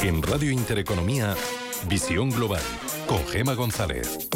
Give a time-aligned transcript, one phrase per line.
[0.00, 1.34] En Radio Intereconomía,
[1.88, 2.62] Visión Global,
[3.08, 4.28] con Gema González.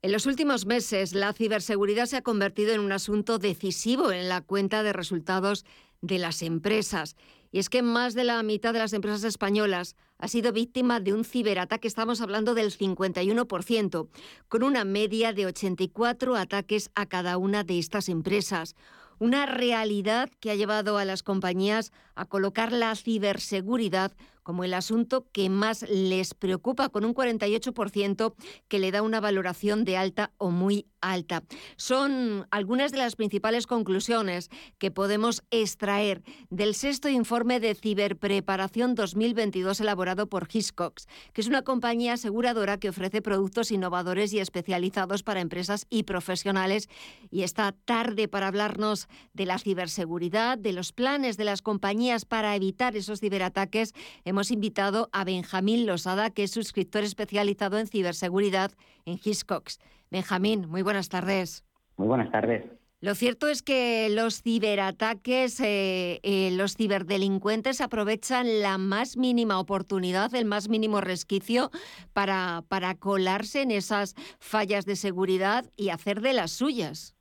[0.00, 4.40] En los últimos meses, la ciberseguridad se ha convertido en un asunto decisivo en la
[4.40, 5.66] cuenta de resultados
[6.00, 7.14] de las empresas.
[7.52, 11.12] Y es que más de la mitad de las empresas españolas ha sido víctima de
[11.12, 14.08] un ciberataque, estamos hablando del 51%,
[14.48, 18.76] con una media de 84 ataques a cada una de estas empresas.
[19.20, 24.12] Una realidad que ha llevado a las compañías a colocar la ciberseguridad
[24.48, 28.32] como el asunto que más les preocupa, con un 48%
[28.66, 31.42] que le da una valoración de alta o muy alta.
[31.76, 39.82] Son algunas de las principales conclusiones que podemos extraer del sexto informe de ciberpreparación 2022
[39.82, 45.42] elaborado por Hiscox, que es una compañía aseguradora que ofrece productos innovadores y especializados para
[45.42, 46.88] empresas y profesionales.
[47.30, 52.56] Y esta tarde para hablarnos de la ciberseguridad, de los planes de las compañías para
[52.56, 58.72] evitar esos ciberataques, hemos invitado a Benjamín Losada, que es suscriptor especializado en ciberseguridad
[59.04, 59.78] en Hiscox.
[60.10, 61.64] Benjamín, muy buenas tardes.
[61.96, 62.64] Muy buenas tardes.
[63.00, 70.34] Lo cierto es que los ciberataques, eh, eh, los ciberdelincuentes aprovechan la más mínima oportunidad,
[70.34, 71.70] el más mínimo resquicio
[72.12, 77.14] para, para colarse en esas fallas de seguridad y hacer de las suyas.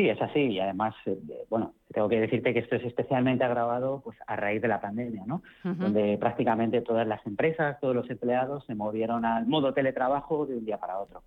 [0.00, 4.00] Sí, es así y además, eh, bueno, tengo que decirte que esto es especialmente agravado
[4.02, 5.42] pues a raíz de la pandemia, ¿no?
[5.62, 10.64] Donde prácticamente todas las empresas, todos los empleados se movieron al modo teletrabajo de un
[10.64, 11.22] día para otro,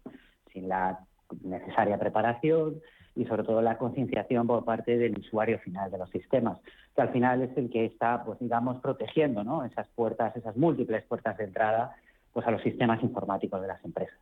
[0.51, 1.01] sin la
[1.43, 2.81] necesaria preparación
[3.15, 6.57] y sobre todo la concienciación por parte del usuario final de los sistemas,
[6.95, 9.65] que al final es el que está, pues digamos, protegiendo, ¿no?
[9.65, 11.95] Esas puertas, esas múltiples puertas de entrada,
[12.31, 14.17] pues a los sistemas informáticos de las empresas.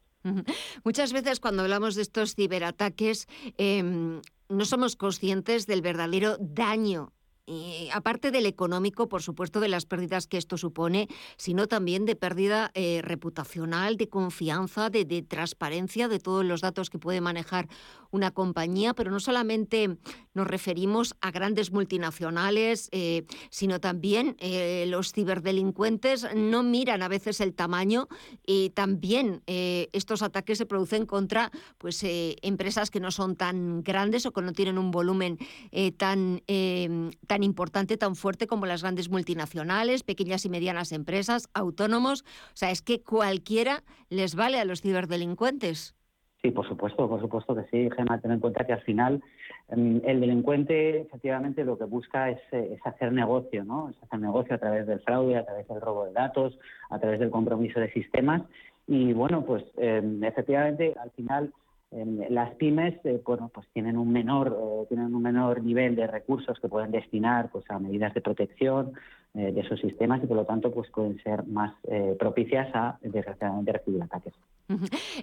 [0.84, 7.14] Muchas veces cuando hablamos de estos ciberataques em, no somos conscientes del verdadero daño
[7.46, 11.08] y aparte del económico, por supuesto, de las pérdidas que esto supone,
[11.38, 17.00] sino también de pérdida eh, reputacional, de confianza, de, transparencia de todos los datos que
[17.00, 17.68] puede manejar
[18.12, 19.98] una compañía, pero no solamente
[20.34, 27.42] nos referimos a grandes multinacionales, eh, sino también eh, los ciberdelincuentes no miran a veces
[27.42, 28.08] el tamaño
[28.46, 34.32] y también estos ataques se producen contra pues, empresas que no son tan grandes o
[34.32, 35.38] que no tienen un volumen
[35.98, 36.42] tan,
[37.28, 42.22] tan importante, tan fuerte como las grandes multinacionales, pequeñas y medianas empresas, autónomos.
[42.22, 45.96] O sea, es que cualquiera les vale a los ciberdelincuentes.
[46.44, 48.20] Sí, por supuesto, por supuesto que sí, Gemma.
[48.20, 49.22] Ten en cuenta que al final
[49.70, 53.90] em, el delincuente efectivamente lo que busca es, eh, es, hacer negocio, ¿no?
[53.90, 56.58] Es hacer negocio a través del fraude, a través del robo de datos,
[56.90, 58.42] a través del compromiso de sistemas.
[58.88, 61.54] Y bueno, pues em, efectivamente al final
[62.30, 66.58] las pymes eh, bueno, pues tienen un menor eh, tienen un menor nivel de recursos
[66.60, 68.94] que pueden destinar pues a medidas de protección
[69.34, 71.74] eh, de esos sistemas y por lo tanto pues pueden ser más
[72.20, 74.34] propicias a desgraciadamente recibir ataques.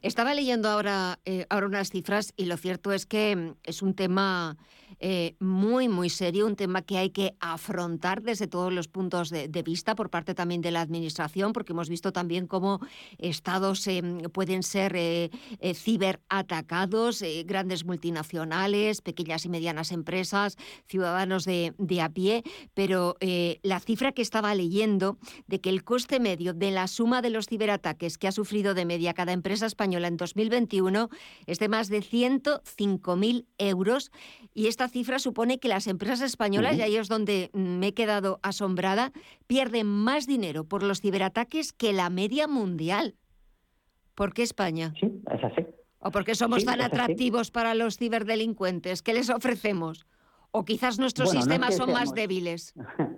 [0.03, 4.57] Estaba leyendo ahora ahora unas cifras y lo cierto es que mm, es un tema
[5.01, 9.49] eh, muy, muy serio, un tema que hay que afrontar desde todos los puntos de,
[9.63, 12.81] vista por parte también de la Administración, porque hemos visto también cómo
[13.19, 15.31] estados eh, pueden ser eh,
[15.75, 20.57] ciberatacados, grandes multinacionales, pequeñas y medianas empresas,
[20.87, 22.43] ciudadanos de, de a pie,
[22.75, 23.17] pero
[23.63, 27.47] la cifra que estaba leyendo de que el coste medio de la suma de los
[27.47, 31.09] ciberataques que ha sufrido de media cada empresa española en 2021
[31.47, 34.11] es de más de 105.000 euros
[34.55, 38.39] y esta cifra supone que las empresas españolas, y ahí es donde me he quedado
[38.45, 39.11] asombrada,
[39.49, 43.17] pierden más dinero por los ciberataques que la media mundial.
[44.15, 44.95] ¿Por qué España?
[45.01, 45.67] Sí, es así.
[45.99, 49.03] ¿O por qué somos tan atractivos para los ciberdelincuentes?
[49.03, 50.07] ¿Qué les ofrecemos?
[50.53, 52.73] ¿O quizás nuestros sistemas son más débiles?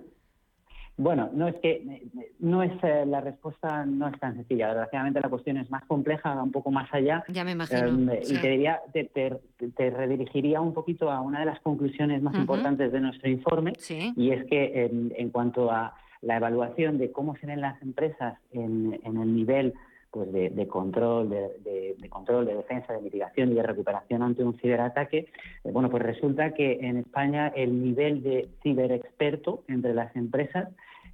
[0.97, 2.03] Bueno, no es que
[2.39, 4.67] no es eh, la respuesta no es tan sencilla.
[4.67, 7.23] Desgraciadamente la cuestión es más compleja, un poco más allá.
[7.27, 7.87] Ya me imagino.
[7.87, 12.91] Em, y te, diría, te, redirigiría un poquito a una de las conclusiones más importantes
[12.91, 13.73] de nuestro informe,
[14.15, 18.99] y es que en, cuanto a la evaluación de cómo se ven las empresas en,
[19.03, 19.73] el nivel
[20.11, 25.29] pues de, control, de, control, de defensa, de mitigación y de recuperación ante un ciberataque,
[25.63, 30.67] eh, bueno, pues resulta que en España el nivel de ciberexperto entre las empresas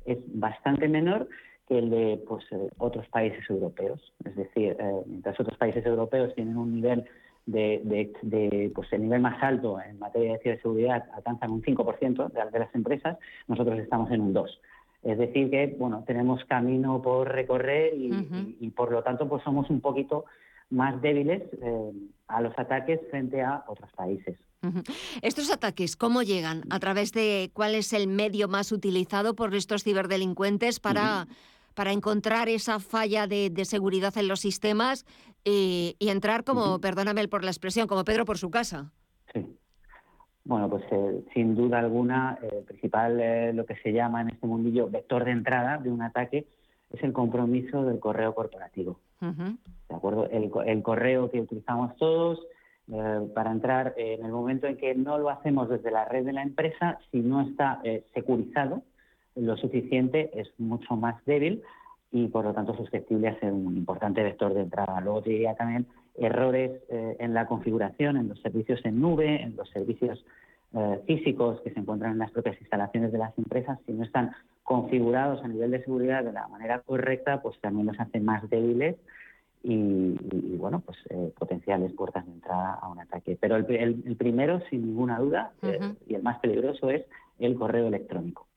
[0.06, 1.30] es bastante menor
[1.68, 4.02] que el de pues, eh, otros países europeos.
[4.26, 7.06] Es decir, eh, mientras otros países europeos tienen un nivel
[7.46, 12.60] de, pues el nivel más alto en materia de ciberseguridad alcanzan un 5% de, de
[12.60, 13.18] las empresas,
[13.48, 14.58] nosotros estamos en un 2%.
[15.04, 19.80] Es decir, que bueno, tenemos camino por recorrer y, por lo tanto pues somos un
[19.80, 20.26] poquito
[20.70, 21.92] más débiles eh,
[22.28, 24.38] a los ataques frente a otros países.
[25.22, 26.64] Estos ataques, ¿cómo llegan?
[26.70, 31.28] ¿A través de cuál es el medio más utilizado por estos ciberdelincuentes para,
[31.74, 35.06] para encontrar esa falla de, seguridad en los sistemas
[35.46, 38.92] eh, y entrar como, perdóname por la expresión, como Pedro por su casa?
[39.32, 39.46] Sí.
[40.48, 44.48] Bueno, pues eh, sin duda alguna, el principal, eh, lo que se llama en este
[44.48, 46.48] mundillo, vector de entrada de un ataque,
[46.90, 48.98] es el compromiso del correo corporativo.
[49.20, 50.30] ¿De acuerdo?
[50.30, 52.40] El, correo que utilizamos todos
[52.90, 56.32] eh, para entrar en el momento en que no lo hacemos desde la red de
[56.32, 57.82] la empresa, si no está
[58.14, 58.84] securizado
[59.36, 61.62] lo suficiente, es mucho más débil
[62.10, 65.02] y por lo tanto susceptible a ser un importante vector de entrada.
[65.02, 65.88] Luego diría también
[66.18, 70.24] errores eh, en la configuración, en los servicios en nube, en los servicios
[70.74, 74.32] eh, físicos que se encuentran en las propias instalaciones de las empresas, si no están
[74.64, 78.98] configurados a nivel de seguridad de la manera correcta, pues también los hacen más débiles
[79.64, 80.14] y,
[80.58, 83.38] bueno, pues eh, potenciales puertas de entrada a un ataque.
[83.40, 85.52] Pero el, primero, sin ninguna duda,
[86.08, 87.06] y el más peligroso es
[87.40, 88.48] el correo electrónico.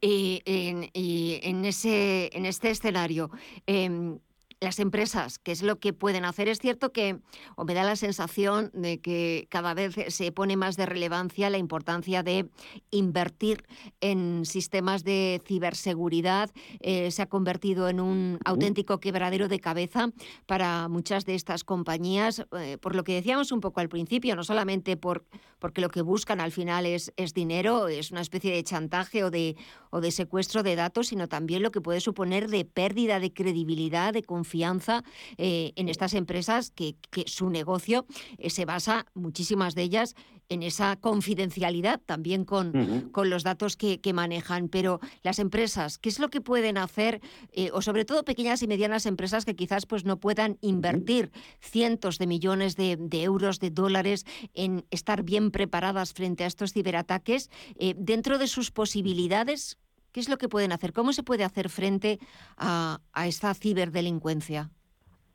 [0.00, 3.30] y, en, ese, en este escenario,
[3.66, 4.18] em,
[4.60, 6.46] las empresas, qué es lo que pueden hacer.
[6.48, 7.18] Es cierto que,
[7.56, 11.56] o me da la sensación de que cada vez se pone más de relevancia la
[11.56, 12.50] importancia de
[12.90, 13.64] invertir
[14.02, 16.50] en sistemas de ciberseguridad.
[16.80, 20.10] Eh, se ha convertido en un auténtico quebradero de cabeza
[20.44, 24.44] para muchas de estas compañías, eh, por lo que decíamos un poco al principio, no
[24.44, 25.24] solamente por,
[25.58, 29.30] porque lo que buscan al final es, es dinero, es una especie de chantaje o
[29.30, 29.56] de,
[29.88, 34.12] o de secuestro de datos, sino también lo que puede suponer de pérdida de credibilidad,
[34.12, 35.04] de confianza confianza
[35.38, 38.06] eh, en estas empresas que, su negocio
[38.38, 40.16] eh, se basa, muchísimas de ellas,
[40.48, 44.68] en esa confidencialidad también con, con los datos que, manejan.
[44.68, 47.20] Pero las empresas, ¿qué es lo que pueden hacer?
[47.52, 51.30] Eh, o sobre todo pequeñas y medianas empresas que quizás pues, no puedan invertir
[51.60, 57.48] cientos de millones de, euros, de dólares en estar bien preparadas frente a estos ciberataques.
[57.96, 59.78] dentro de sus posibilidades,
[60.12, 60.92] ¿Qué es lo que pueden hacer?
[60.92, 62.18] ¿Cómo se puede hacer frente
[62.56, 64.70] a, esta ciberdelincuencia?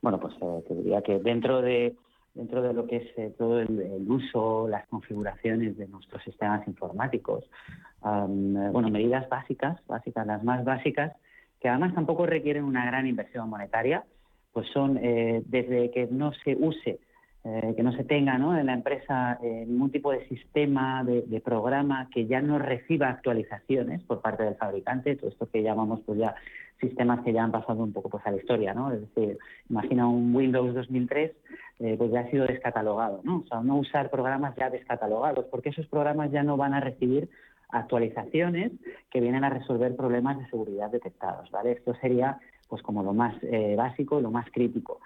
[0.02, 1.96] Bueno, pues eh, te diría que dentro de
[2.34, 7.46] dentro de lo que es eh, todo el, uso, las configuraciones de nuestros sistemas informáticos,
[7.46, 11.14] eh, bueno, medidas básicas, básicas, las más básicas,
[11.62, 14.04] que además tampoco requieren una gran inversión monetaria,
[14.52, 17.00] pues son desde que no se use
[17.48, 18.58] eh, que no se tenga ¿no?
[18.58, 24.02] en la empresa eh, ningún tipo de sistema, de, programa que ya no reciba actualizaciones
[24.04, 26.34] por parte del fabricante, todo esto que llamamos pues ya
[26.82, 28.92] sistemas que ya han pasado un poco pues a la historia, ¿no?
[28.92, 29.38] Es decir,
[29.70, 31.34] imagina un Windows 2003,
[31.82, 33.44] eh, pues ya ha sido descatalogado, ¿no?
[33.46, 37.30] O sea, no usar programas ya descatalogados, porque esos programas ya no van a recibir
[37.70, 38.72] actualizaciones
[39.12, 41.74] que vienen a resolver problemas de seguridad detectados, ¿vale?
[41.74, 43.36] Esto sería pues como lo más
[43.78, 45.00] básico, lo más crítico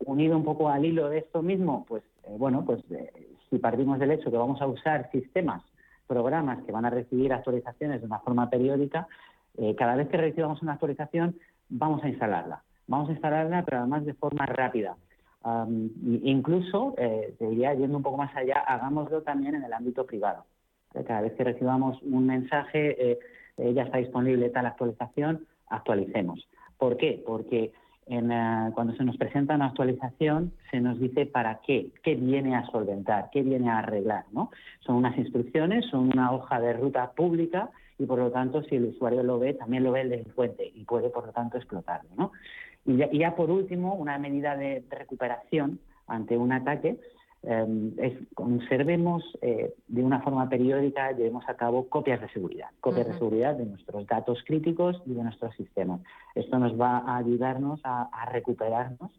[0.00, 3.12] unido un poco al hilo de esto mismo, pues eh, bueno, pues eh,
[3.50, 5.62] si partimos del hecho que vamos a usar sistemas,
[6.06, 9.06] programas que van a recibir actualizaciones de una forma periódica,
[9.56, 11.36] eh, cada vez que recibamos una actualización
[11.68, 12.62] vamos a instalarla.
[12.86, 14.96] Vamos a instalarla, pero además de forma rápida.
[16.02, 20.44] incluso, te diría, yendo un poco más allá, hagámoslo también en el ámbito privado.
[21.06, 23.18] Cada vez que recibamos un mensaje,
[23.56, 26.46] ya está disponible tal actualización, actualicemos.
[26.76, 27.22] ¿Por qué?
[27.26, 27.72] Porque
[28.06, 32.66] eh, cuando se nos presenta una actualización, se nos dice para qué, qué viene a
[32.66, 34.24] solventar, qué viene a arreglar.
[34.32, 34.50] ¿no?
[34.80, 38.86] Son unas instrucciones, son una hoja de ruta pública y por lo tanto, si el
[38.86, 42.10] usuario lo ve, también lo ve el delincuente y puede por lo tanto explotarlo.
[42.16, 42.32] ¿no?
[42.84, 46.98] Y, ya, por último, una medida de recuperación ante un ataque
[47.46, 53.12] Es, conservemos eh, de una forma periódica, llevemos a cabo copias de seguridad, copias de
[53.14, 56.00] seguridad de nuestros datos críticos y de nuestros sistemas.
[56.34, 59.10] Esto nos va a ayudarnos a, a recuperarnos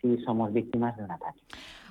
[0.00, 1.40] si somos víctimas de un ataque.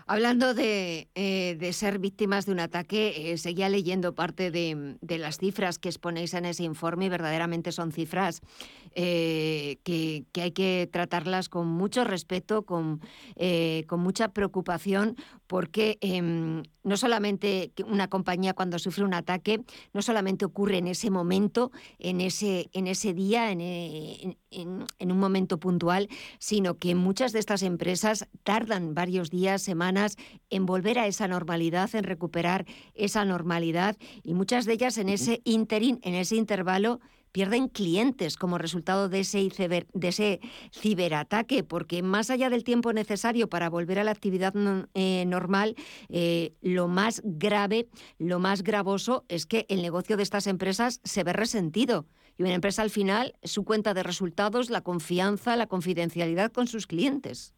[0.09, 5.79] Hablando de, eh, ser víctimas de un ataque, eh, seguía leyendo parte de, las cifras
[5.79, 8.39] que exponéis en ese informe y verdaderamente son cifras
[8.95, 13.01] eh, que, hay que tratarlas con mucho respeto, con,
[13.87, 20.45] con mucha preocupación, porque em, no solamente una compañía cuando sufre un ataque, no solamente
[20.45, 26.07] ocurre en ese momento, en ese, en ese día, en, en un momento puntual,
[26.39, 30.15] sino que muchas de estas empresas tardan varios días, semanas,
[30.49, 35.41] en volver a esa normalidad, en recuperar esa normalidad y muchas de ellas en ese
[35.43, 37.01] interín, en ese intervalo,
[37.37, 40.39] pierden clientes como resultado de ese, de ese
[40.71, 44.55] ciberataque, porque más allá del tiempo necesario para volver a la actividad
[44.95, 45.75] eh, normal,
[46.09, 51.23] eh, lo más grave, lo más gravoso es que el negocio de estas empresas se
[51.23, 52.07] ve resentido.
[52.39, 56.87] Y una empresa al final, su cuenta de resultados, la confianza, la confidencialidad con sus
[56.87, 57.53] clientes.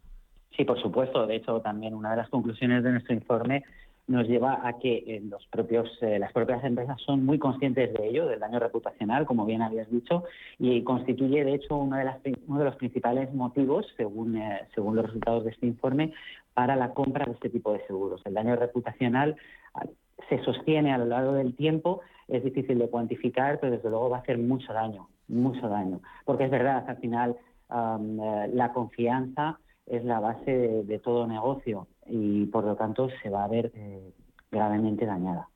[0.58, 1.26] Sí, por supuesto.
[1.26, 3.64] De hecho, también una de las conclusiones de nuestro informe
[4.10, 8.08] nos lleva a que eh, los propios, eh, las propias empresas son muy conscientes de
[8.08, 10.24] ello, del daño reputacional, como bien habías dicho,
[10.58, 14.96] y constituye, de hecho, uno de, las, uno de los principales motivos, según, eh, según
[14.96, 16.12] los resultados de este informe,
[16.56, 18.22] para la compra de este tipo de seguros.
[18.26, 19.36] El daño reputacional
[19.76, 19.86] ah,
[20.28, 24.18] se sostiene a lo largo del tiempo, es difícil de cuantificar, pero desde luego va
[24.18, 27.38] a hacer mucho daño, mucho daño, porque es verdad, al final
[27.70, 33.48] la confianza es la base de, todo negocio y por lo tanto se va a
[33.48, 34.14] ver eh,
[34.52, 35.50] gravemente dañada.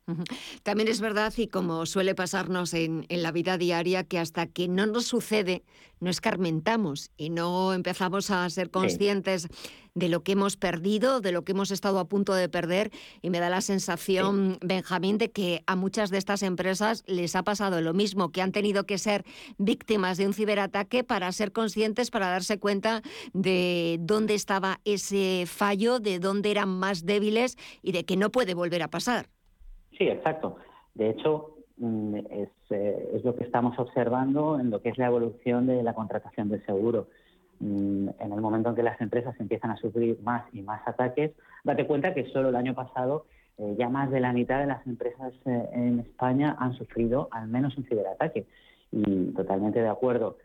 [0.62, 4.84] También es verdad, y como suele pasarnos en, la vida diaria, que hasta que no
[4.84, 5.64] nos sucede,
[6.00, 9.48] no escarmentamos y no empezamos a ser conscientes
[9.94, 12.90] de lo que hemos perdido, de lo que hemos estado a punto de perder.
[13.22, 17.42] Y me da la sensación, Benjamín, de que a muchas de estas empresas les ha
[17.42, 19.24] pasado lo mismo, que han tenido que ser
[19.56, 25.98] víctimas de un ciberataque para ser conscientes, para darse cuenta de dónde estaba ese fallo,
[25.98, 29.33] de dónde eran más débiles y de que no puede volver a pasar.
[29.98, 30.56] Sí, exacto.
[30.94, 35.06] De hecho, mm, es, eh, es, lo que estamos observando en lo que es la
[35.06, 37.08] evolución de la contratación del seguro.
[37.60, 41.32] Mm, en el momento en que las empresas empiezan a sufrir más y más ataques,
[41.62, 43.26] date cuenta que solo el año pasado
[43.58, 47.48] eh, ya más de la mitad de las empresas eh, en España han sufrido al
[47.48, 48.46] menos un ciberataque.
[48.90, 50.38] Y totalmente de acuerdo.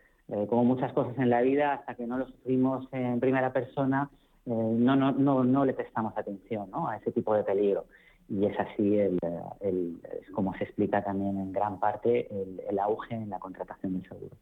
[0.48, 4.10] como muchas cosas en la vida, hasta que no lo sufrimos en primera persona,
[4.46, 7.84] no, no, no, no le prestamos atención a ese tipo de peligro
[8.30, 9.18] y es así el,
[10.32, 14.36] como se explica también en gran parte el, auge en la contratación del seguro.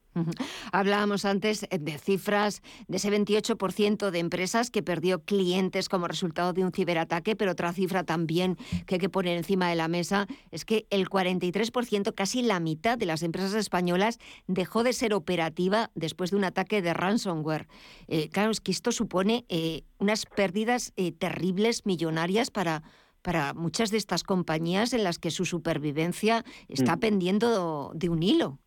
[0.72, 6.64] Hablábamos antes de cifras de ese 28% de empresas que perdió clientes como resultado de
[6.64, 10.66] un ciberataque, pero otra cifra también que hay que poner encima de la mesa es
[10.66, 16.30] que el 43%, casi la mitad de las empresas españolas dejó de ser operativa después
[16.30, 17.68] de un ataque de ransomware.
[18.06, 22.82] Eh, claro, es que esto supone eh, unas pérdidas eh, terribles, millonarias para
[23.28, 27.00] para muchas de estas compañías en las que su supervivencia está mm.
[27.00, 28.58] pendiendo de un hilo.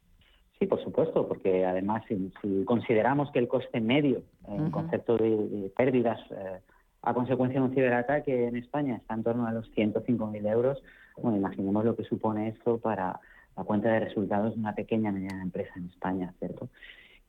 [0.60, 2.32] Sí, por supuesto, porque además si,
[2.64, 6.60] consideramos que el coste medio en concepto de, pérdidas eh,
[7.02, 10.78] a consecuencia de un ciberataque en España está en torno a los 105.000 euros,
[11.18, 13.20] bueno, imaginemos lo que supone esto para
[13.58, 16.70] la cuenta de resultados de una pequeña mediana empresa en España, ¿cierto?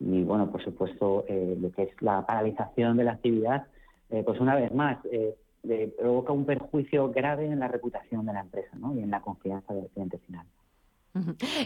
[0.01, 3.69] Y bueno, por supuesto, eh, lo que es la paralización de la actividad,
[4.11, 4.99] eh, pues una vez más,
[5.97, 8.95] provoca un perjuicio grave en la reputación de la empresa ¿no?
[8.95, 10.47] y en la confianza del cliente final.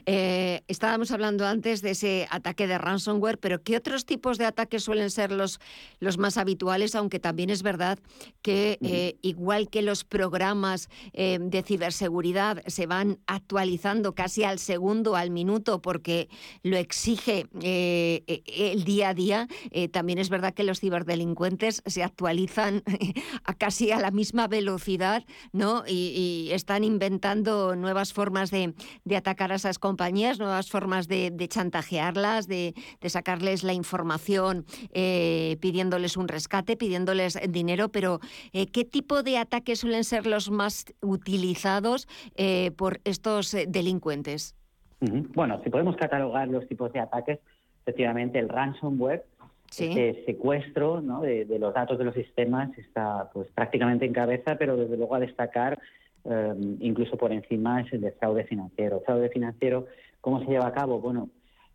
[0.07, 4.83] Eh, estábamos hablando antes de ese ataque de ransomware, pero ¿qué otros tipos de ataques
[4.83, 5.61] suelen ser los,
[6.01, 6.95] los más habituales?
[6.95, 7.99] Aunque también es verdad
[8.43, 15.15] que, eh, igual que los programas eh, de ciberseguridad se van actualizando casi al segundo,
[15.15, 16.29] al minuto, porque
[16.63, 19.49] lo exige el día a día,
[19.93, 22.83] también es verdad que los ciberdelincuentes se actualizan
[23.45, 25.85] a casi a la misma velocidad ¿no?
[25.87, 28.75] y, están inventando nuevas formas de,
[29.05, 32.75] de ataque a esas compañías, nuevas formas de, chantajearlas, de,
[33.07, 38.19] sacarles la información eh, pidiéndoles un rescate, pidiéndoles dinero, pero
[38.53, 44.57] eh, ¿qué tipo de ataques suelen ser los más utilizados eh, por estos delincuentes?
[45.01, 47.39] Bueno, si podemos catalogar los tipos de ataques,
[47.83, 49.25] efectivamente el ransomware,
[49.71, 49.87] ¿Sí?
[49.87, 54.77] Este secuestro de, de, los datos de los sistemas está pues prácticamente en cabeza, pero
[54.77, 55.81] desde luego a destacar
[56.25, 59.01] Em, incluso por encima es el de fraude financiero.
[59.05, 59.87] Fraude financiero,
[60.21, 61.01] ¿cómo se lleva a cabo?
[61.01, 61.29] Bueno,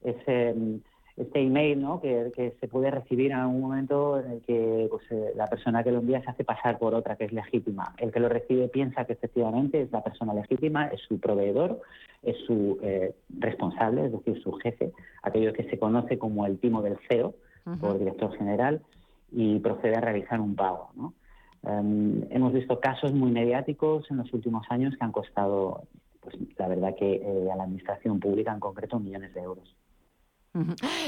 [0.04, 0.82] es em,
[1.18, 2.02] este email ¿no?
[2.02, 5.92] que, se puede recibir en algún momento en el que pues, eh, la persona que
[5.92, 7.94] lo envía se hace pasar por otra que es legítima.
[7.98, 11.82] El que lo recibe piensa que efectivamente es la persona legítima, es su proveedor,
[12.24, 14.92] es su eh, responsable, es decir, su jefe,
[15.24, 17.36] aquello que se conoce como el timo del CEO,
[17.80, 18.82] por director general,
[19.32, 20.90] y procede a realizar un pago.
[20.96, 21.14] ¿no?
[21.64, 25.84] Em, hemos visto casos muy mediáticos en los últimos años que han costado,
[26.20, 29.76] pues la verdad que eh, a la administración pública en concreto millones de euros.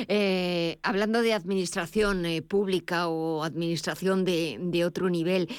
[0.08, 5.50] Eh, hablando de administración eh, pública o administración de, de otro nivel,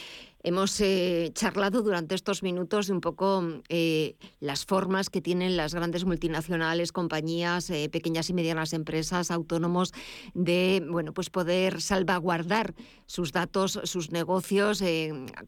[0.47, 5.75] Hemos eh, charlado durante estos minutos de un poco eh, las formas que tienen las
[5.75, 9.95] grandes multinacionales, compañías, eh, pequeñas y medianas empresas, autónomos,
[10.35, 12.75] de bueno, pues poder salvaguardar
[13.07, 14.83] sus datos, sus negocios,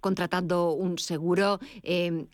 [0.00, 1.58] contratando un seguro,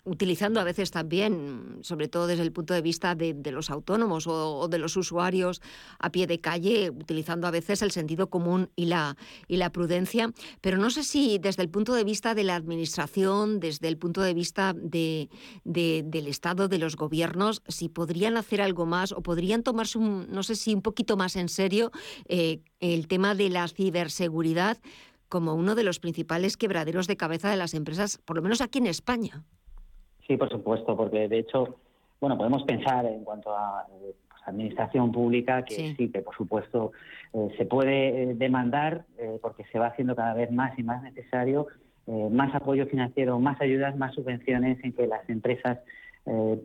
[0.04, 4.66] utilizando a veces también, sobre todo desde el punto de vista de, los autónomos o,
[4.68, 5.62] de los usuarios
[5.98, 9.16] a pie de calle, utilizando a veces el sentido común y la,
[9.46, 10.32] y la prudencia.
[10.60, 14.20] Pero no sé si desde el punto de vista de la administración, desde el punto
[14.22, 15.28] de vista de,
[15.64, 20.42] del Estado, de los gobiernos, si podrían hacer algo más o podrían tomarse, un, no
[20.42, 21.90] sé si un poquito más en serio,
[22.28, 24.78] eh, el tema de la ciberseguridad
[25.32, 28.80] como uno de los principales quebraderos de cabeza de las empresas, por lo menos aquí
[28.80, 29.42] en España.
[30.26, 31.76] Sí, por supuesto, porque de hecho,
[32.20, 36.10] bueno, podemos pensar en cuanto a eh, pues, administración pública que sí.
[36.10, 36.92] que por supuesto
[37.32, 39.06] eh, se puede eh, demandar
[39.40, 41.66] porque se va haciendo cada vez más y más necesario
[42.06, 45.78] más apoyo financiero, más ayudas, más subvenciones en que las empresas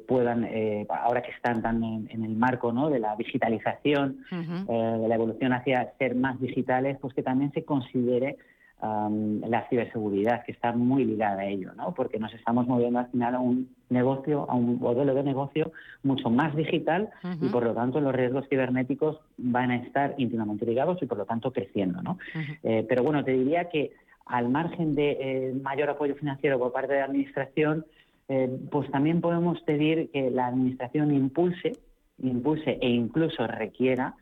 [0.07, 0.47] puedan,
[0.89, 2.89] ahora que están tan en, el marco ¿no?
[2.89, 8.37] de la digitalización, de la evolución hacia ser más digitales, pues que también se considere
[8.81, 11.93] la ciberseguridad, que está muy ligada a ello, ¿no?
[11.95, 15.71] porque nos estamos moviendo al final a un negocio, a un modelo de negocio
[16.03, 17.09] mucho más digital
[17.41, 21.25] y por lo tanto los riesgos cibernéticos van a estar íntimamente ligados y por lo
[21.25, 22.01] tanto creciendo.
[22.03, 22.19] ¿no?
[22.63, 23.93] Eh, pero bueno, te diría que
[24.29, 27.85] al margen de eh, mayor apoyo financiero por parte de la Administración,
[28.29, 31.73] eh, pues también podemos pedir que la Administración impulse,
[32.21, 34.15] impulse e incluso requiera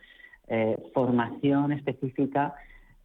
[0.94, 2.54] formación específica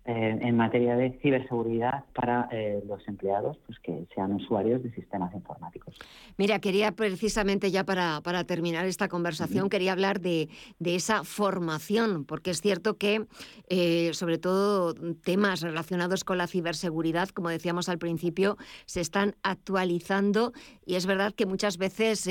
[0.06, 5.34] eh, en materia de ciberseguridad para eh, los empleados pues que sean usuarios de sistemas
[5.34, 5.94] informáticos.
[6.38, 12.24] Mira, quería precisamente ya para, para terminar esta conversación, quería hablar de, de, esa formación,
[12.24, 13.26] porque es cierto que
[13.68, 20.54] eh, sobre todo temas relacionados con la ciberseguridad, como decíamos al principio, se están actualizando
[20.86, 22.26] y es verdad que muchas veces,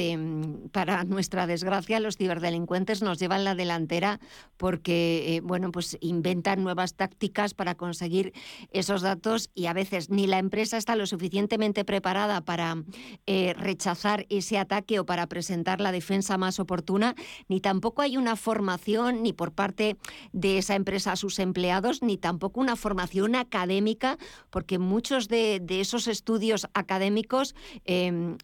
[0.71, 4.19] para nuestra desgracia, los ciberdelincuentes nos llevan la delantera
[4.57, 8.33] porque, bueno, pues inventan nuevas tácticas para conseguir
[8.71, 12.83] esos datos y a veces ni la empresa está lo suficientemente preparada para
[13.25, 17.15] eh, rechazar ese ataque o para presentar la defensa más oportuna,
[17.47, 19.97] ni tampoco hay una formación ni por parte
[20.31, 24.17] de esa empresa a sus empleados, ni tampoco una formación académica,
[24.49, 28.37] porque muchos de, esos estudios académicos em,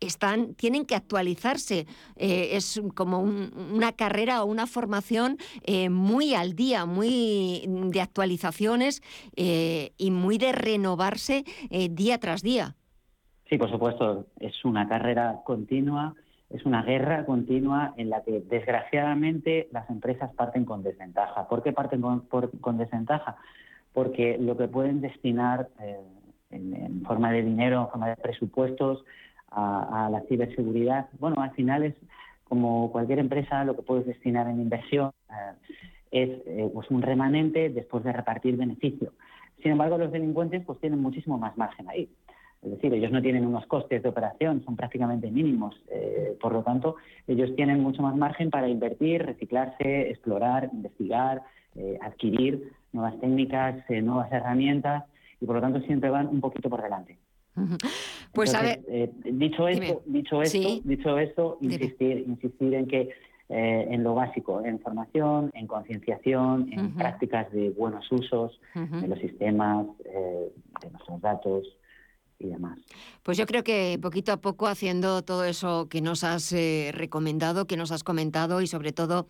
[0.00, 1.86] están, tienen que actualizarse.
[2.16, 8.00] Eh, es como una carrera o una formación eh, muy al día, muy de
[8.60, 11.44] eh, y muy de renovarse
[11.90, 12.74] día tras día.
[13.48, 16.14] Sí, por supuesto, es una carrera continua,
[16.50, 21.48] es una guerra continua en la que desgraciadamente las empresas parten con desventaja.
[21.48, 23.36] ¿Por qué parten con, desventaja?
[23.92, 25.68] Porque lo que pueden destinar
[26.50, 29.04] en forma de dinero, en forma de presupuestos,
[29.56, 31.94] a, la ciberseguridad, bueno, al final es
[32.44, 35.54] como cualquier empresa, lo que puedes destinar en inversión eh,
[36.10, 39.12] es eh, pues un remanente después de repartir beneficio.
[39.62, 42.08] Sin embargo, los delincuentes pues tienen muchísimo más margen ahí.
[42.62, 45.80] Es decir, ellos no tienen unos costes de operación, son prácticamente mínimos.
[45.88, 51.42] Eh, por lo tanto, ellos tienen mucho más margen para invertir, reciclarse, explorar, investigar,
[52.00, 55.04] adquirir nuevas técnicas, nuevas herramientas
[55.42, 57.18] y por lo tanto siempre van un poquito por delante.
[58.32, 63.10] Pues a ver, eh, dicho esto, dicho esto, dicho esto, insistir, insistir en que
[63.48, 69.18] eh, en lo básico, en formación, en concienciación, en prácticas de buenos usos de los
[69.18, 71.66] sistemas, eh, de nuestros datos
[72.38, 72.78] y demás.
[73.22, 76.52] Pues yo creo que poquito a poco haciendo todo eso que nos has
[76.92, 79.26] recomendado, que nos has comentado y sobre todo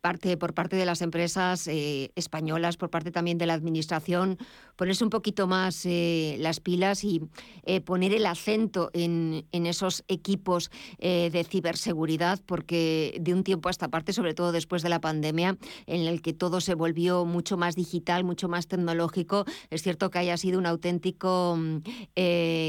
[0.00, 4.38] parte, por parte de las empresas eh, españolas, por parte también de la Administración,
[4.78, 7.20] ponerse un poquito más eh, las pilas y
[7.64, 13.88] eh, poner el acento en, esos equipos de ciberseguridad, porque de un tiempo a esta
[13.88, 17.74] parte, sobre todo después de la pandemia, en el que todo se volvió mucho más
[17.74, 21.78] digital, mucho más tecnológico, es cierto que haya sido un auténtico mm,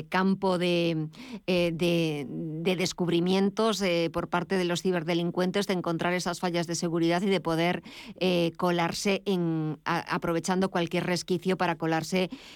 [0.09, 1.07] campo de,
[1.45, 7.39] de descubrimientos por parte de los ciberdelincuentes, de encontrar esas fallas de seguridad y de
[7.39, 7.83] poder
[8.19, 11.75] eh, colarse en, aprovechando cualquier resquicio para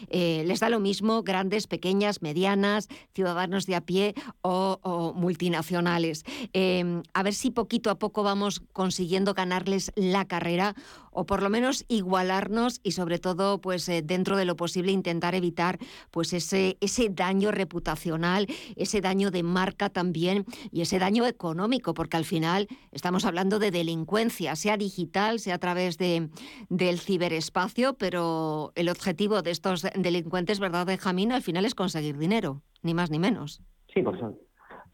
[0.10, 6.24] Eh, les da lo mismo grandes, pequeñas, medianas, ciudadanos de a pie o, multinacionales.
[6.54, 10.76] Em, a ver si poquito a poco vamos consiguiendo ganarles la carrera
[11.14, 15.36] o por lo menos igualarnos y sobre todo pues eh, dentro de lo posible intentar
[15.36, 15.80] evitar
[16.12, 22.18] pues ese, ese daño reputacional, ese daño de marca también y ese daño económico, porque
[22.18, 26.30] al final estamos hablando de delincuencia, sea digital, sea a través de,
[26.70, 31.32] del ciberespacio, pero el objetivo de estos delincuentes, ¿verdad, Benjamín?
[31.32, 33.62] Al final es conseguir dinero, ni más ni menos.
[33.94, 34.18] Sí, por,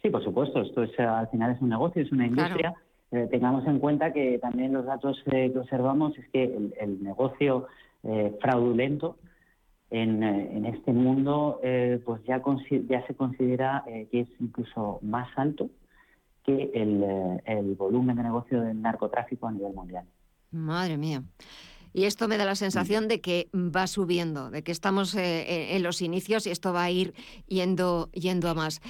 [0.01, 2.73] sí, por supuesto, esto es, al final es un negocio, es una industria.
[3.11, 6.43] Eh, tengamos en cuenta que también los datos eh, que observamos es que
[6.79, 7.67] el, negocio
[8.03, 9.17] eh, fraudulento
[9.89, 11.59] en, en, este mundo
[12.05, 12.39] pues ya,
[12.87, 15.69] ya se considera que es incluso más alto
[16.45, 20.05] el, el volumen de negocio del narcotráfico a nivel mundial.
[20.51, 21.23] Madre mía.
[21.93, 25.83] Y esto me da la sensación de que va subiendo, de que estamos eh, en
[25.83, 27.13] los inicios y esto va a ir
[27.47, 28.81] yendo, yendo a más.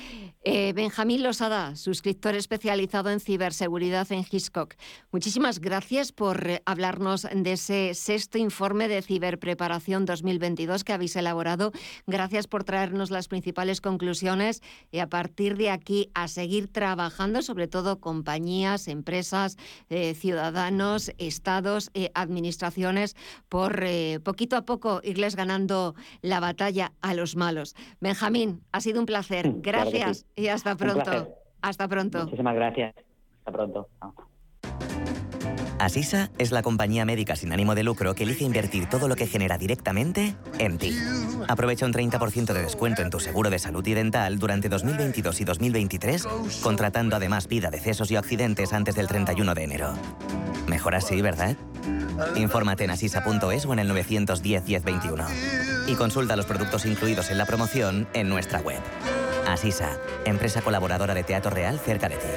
[0.43, 4.75] Eh, Benjamín Losada, suscriptor especializado en ciberseguridad en Hiscock.
[5.11, 11.71] Muchísimas gracias por eh, hablarnos de ese sexto informe de ciberpreparación 2022 que habéis elaborado.
[12.05, 17.67] Gracias por traernos las principales conclusiones y a partir de aquí a seguir trabajando, sobre
[17.67, 19.57] todo compañías, empresas,
[20.15, 22.88] ciudadanos, estados, administraciones
[23.47, 27.75] por eh, poquito a poco irles ganando la batalla a los malos.
[27.99, 29.51] Benjamín, ha sido un placer.
[29.57, 31.35] Gracias y hasta pronto.
[31.61, 32.23] Hasta pronto.
[32.23, 32.95] Muchísimas gracias.
[33.39, 33.87] Hasta pronto.
[35.79, 39.27] Asisa es la compañía médica sin ánimo de lucro que elige invertir todo lo que
[39.27, 40.93] genera directamente en ti.
[41.47, 45.45] Aprovecha un 30% de descuento en tu seguro de salud y dental durante 2022 y
[45.45, 46.27] 2023,
[46.61, 49.93] contratando además vida, decesos y accidentes antes del 31 de enero.
[50.67, 51.55] Mejor así, ¿verdad?
[52.35, 55.25] Infórmate en asisa.es o en el 910 1021.
[55.87, 58.79] Y consulta los productos incluidos en la promoción en nuestra web.
[59.47, 62.27] Asisa, empresa colaboradora de Teatro Real cerca de ti.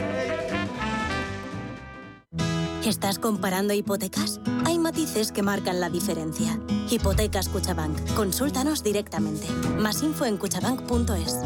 [2.85, 4.41] ¿Estás comparando hipotecas?
[4.67, 6.59] Hay matices que marcan la diferencia.
[6.91, 7.97] Hipotecas Cuchabank.
[8.15, 9.47] Consúltanos directamente.
[9.79, 11.39] Más info en cuchabank.es.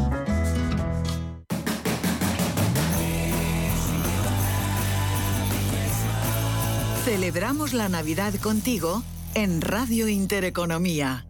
[7.07, 9.01] Celebramos la Navidad contigo
[9.33, 11.25] en Radio Intereconomía.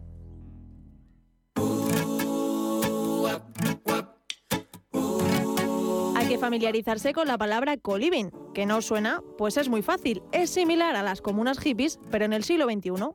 [6.16, 10.20] Hay que familiarizarse con la palabra coliving, que no suena, pues es muy fácil.
[10.32, 13.14] Es similar a las comunas hippies, pero en el siglo XXI.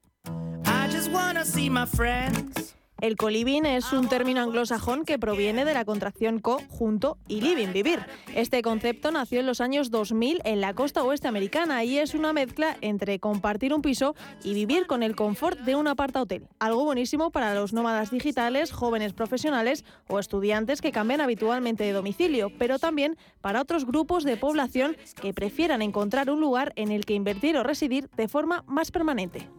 [3.03, 7.73] El co-living es un término anglosajón que proviene de la contracción co, junto, y living,
[7.73, 7.99] vivir.
[8.33, 12.31] Este concepto nació en los años 2000 en la costa oeste americana y es una
[12.31, 16.47] mezcla entre compartir un piso y vivir con el confort de un aparta-hotel.
[16.59, 22.53] Algo buenísimo para los nómadas digitales, jóvenes profesionales o estudiantes que cambian habitualmente de domicilio,
[22.57, 27.15] pero también para otros grupos de población que prefieran encontrar un lugar en el que
[27.15, 29.49] invertir o residir de forma más permanente.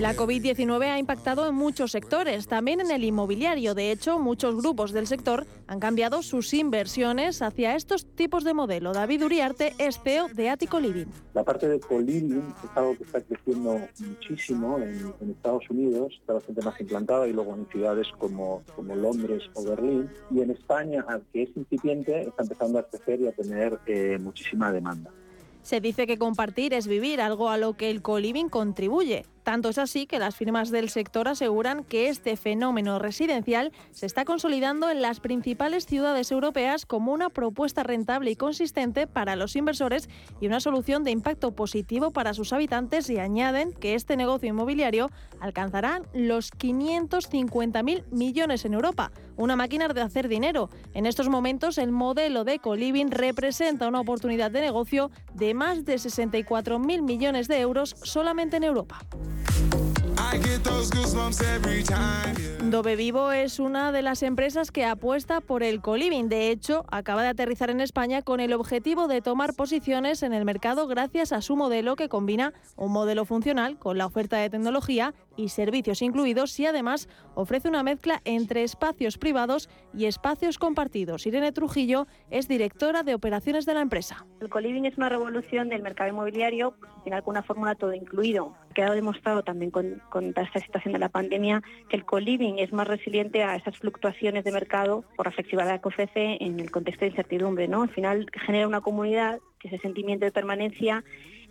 [0.00, 3.74] La COVID-19 ha impactado en muchos sectores, también en el inmobiliario.
[3.74, 8.92] De hecho, muchos grupos del sector han cambiado sus inversiones hacia estos tipos de modelo.
[8.92, 11.06] David Uriarte es CEO de Attico Living.
[11.34, 16.62] La parte de co-living es algo que está creciendo muchísimo en, Estados Unidos, está bastante
[16.62, 20.08] más implantada y luego en ciudades como, como Londres o Berlín.
[20.30, 24.72] Y en España, que es incipiente, está empezando a crecer y a tener eh, muchísima
[24.72, 25.10] demanda.
[25.68, 29.26] Se dice que compartir es vivir, algo a lo que el co-living contribuye.
[29.48, 34.26] Tanto es así que las firmas del sector aseguran que este fenómeno residencial se está
[34.26, 40.10] consolidando en las principales ciudades europeas como una propuesta rentable y consistente para los inversores
[40.38, 45.10] y una solución de impacto positivo para sus habitantes y añaden que este negocio inmobiliario
[45.40, 50.68] alcanzará los 550.000 millones en Europa, una máquina de hacer dinero.
[50.92, 55.94] En estos momentos el modelo de co-living representa una oportunidad de negocio de más de
[55.94, 59.00] 64.000 millones de euros solamente en Europa.
[62.70, 66.28] Dove Vivo es una de las empresas que apuesta por el coliving.
[66.28, 70.44] De hecho, acaba de aterrizar en España con el objetivo de tomar posiciones en el
[70.44, 75.14] mercado gracias a su modelo que combina un modelo funcional con la oferta de tecnología
[75.36, 81.26] y servicios incluidos y además ofrece una mezcla entre espacios privados y espacios compartidos.
[81.26, 84.26] Irene Trujillo es directora de operaciones de la empresa.
[84.40, 88.54] El coliving es una revolución del mercado inmobiliario, al final con una fórmula todo incluido.
[88.78, 92.86] Quedado demostrado también con, con esta situación de la pandemia que el coliving es más
[92.86, 97.10] resiliente a esas fluctuaciones de mercado por la flexibilidad que ofrece en el contexto de
[97.10, 97.66] incertidumbre.
[97.66, 97.82] ¿no?
[97.82, 101.02] Al final genera una comunidad que ese sentimiento de permanencia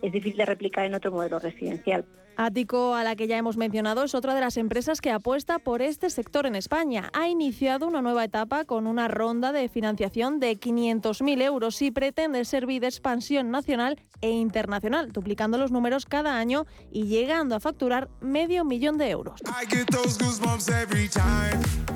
[0.02, 2.04] es difícil de replicar en otro modelo residencial.
[2.40, 5.82] Ático, a la que ya hemos mencionado, es otra de las empresas que apuesta por
[5.82, 7.10] este sector en España.
[7.12, 12.44] Ha iniciado una nueva etapa con una ronda de financiación de 500.000 euros y pretende
[12.44, 18.08] servir de expansión nacional e internacional, duplicando los números cada año y llegando a facturar
[18.20, 19.40] medio millón de euros.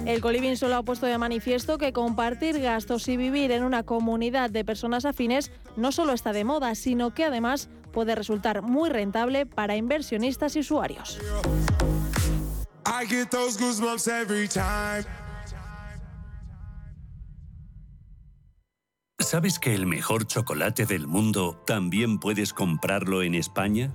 [0.07, 4.51] El Coliving solo ha puesto de manifiesto que compartir gastos y vivir en una comunidad
[4.51, 9.47] de personas afines no solo está de moda, sino que además puede resultar muy rentable
[9.47, 11.19] para inversionistas y usuarios.
[19.19, 23.95] ¿Sabes que el mejor chocolate del mundo también puedes comprarlo en España?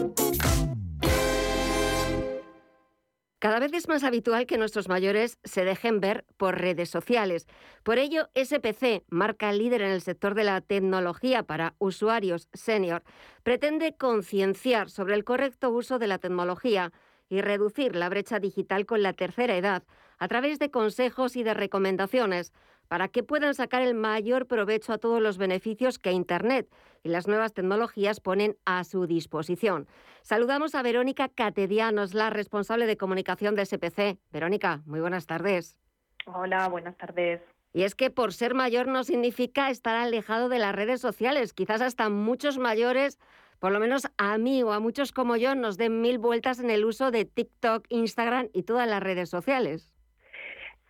[3.41, 7.47] Cada vez es más habitual que nuestros mayores se dejen ver por redes sociales.
[7.81, 13.01] Por ello, SPC, marca líder en el sector de la tecnología para usuarios senior,
[13.41, 16.93] pretende concienciar sobre el correcto uso de la tecnología
[17.29, 19.81] y reducir la brecha digital con la tercera edad
[20.19, 22.53] a través de consejos y de recomendaciones
[22.91, 26.67] para que puedan sacar el mayor provecho a todos los beneficios que Internet
[27.03, 29.87] y las nuevas tecnologías ponen a su disposición.
[30.23, 34.19] Saludamos a Verónica Catedianos, la responsable de comunicación de SPC.
[34.33, 35.79] Verónica, muy buenas tardes.
[36.25, 37.39] Hola, buenas tardes.
[37.71, 41.53] Y es que por ser mayor no significa estar alejado de las redes sociales.
[41.53, 43.19] Quizás hasta muchos mayores,
[43.59, 46.69] por lo menos a mí o a muchos como yo, nos den mil vueltas en
[46.69, 49.90] el uso de TikTok, Instagram y todas las redes sociales.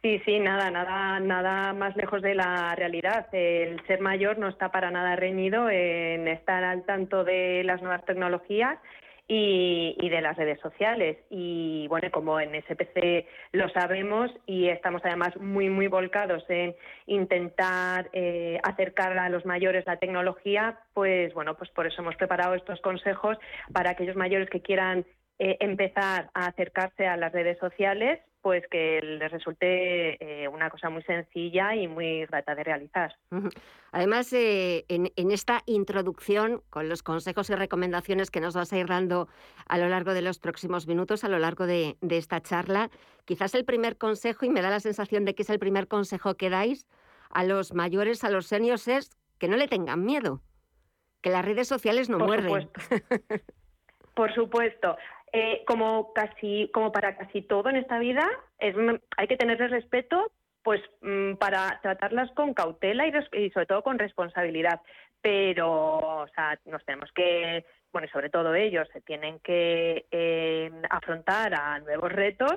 [0.03, 3.27] Sí, sí, nada, nada, nada más lejos de la realidad.
[3.33, 8.03] El ser mayor no está para nada reñido en estar al tanto de las nuevas
[8.05, 8.79] tecnologías
[9.27, 11.17] y, de las redes sociales.
[11.29, 18.09] Y bueno, como en SPC lo sabemos y estamos además muy, muy volcados en intentar
[18.11, 22.81] eh, acercar a los mayores la tecnología, pues bueno, pues por eso hemos preparado estos
[22.81, 23.37] consejos
[23.71, 25.05] para aquellos mayores que quieran
[25.37, 30.89] eh, empezar a acercarse a las redes sociales pues que les resulte eh, una cosa
[30.89, 33.15] muy sencilla y muy grata de realizar.
[33.91, 38.87] Además, eh, en, esta introducción, con los consejos y recomendaciones que nos vas a ir
[38.87, 39.27] dando
[39.67, 42.89] a lo largo de los próximos minutos, a lo largo de, esta charla,
[43.25, 46.35] quizás el primer consejo, y me da la sensación de que es el primer consejo
[46.35, 46.87] que dais
[47.29, 50.41] a los mayores, a los seniors, es que no le tengan miedo,
[51.21, 52.69] que las redes sociales no muerden.
[54.13, 54.97] Por supuesto.
[55.33, 58.27] Eh, como casi como para casi todo en esta vida
[58.59, 58.75] es,
[59.15, 60.29] hay que tenerle respeto
[60.61, 64.81] pues mm, para tratarlas con cautela y, sobre todo con responsabilidad.
[65.21, 67.63] Pero o sea nos tenemos que
[67.93, 72.55] bueno sobre todo ellos se tienen que eh, afrontar a nuevos retos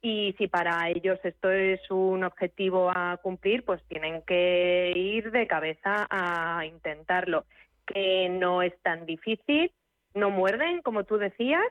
[0.00, 5.46] y si para ellos esto es un objetivo a cumplir pues tienen que ir de
[5.46, 7.44] cabeza a intentarlo
[7.86, 9.72] que no es tan difícil
[10.14, 11.64] no muerden como tú decías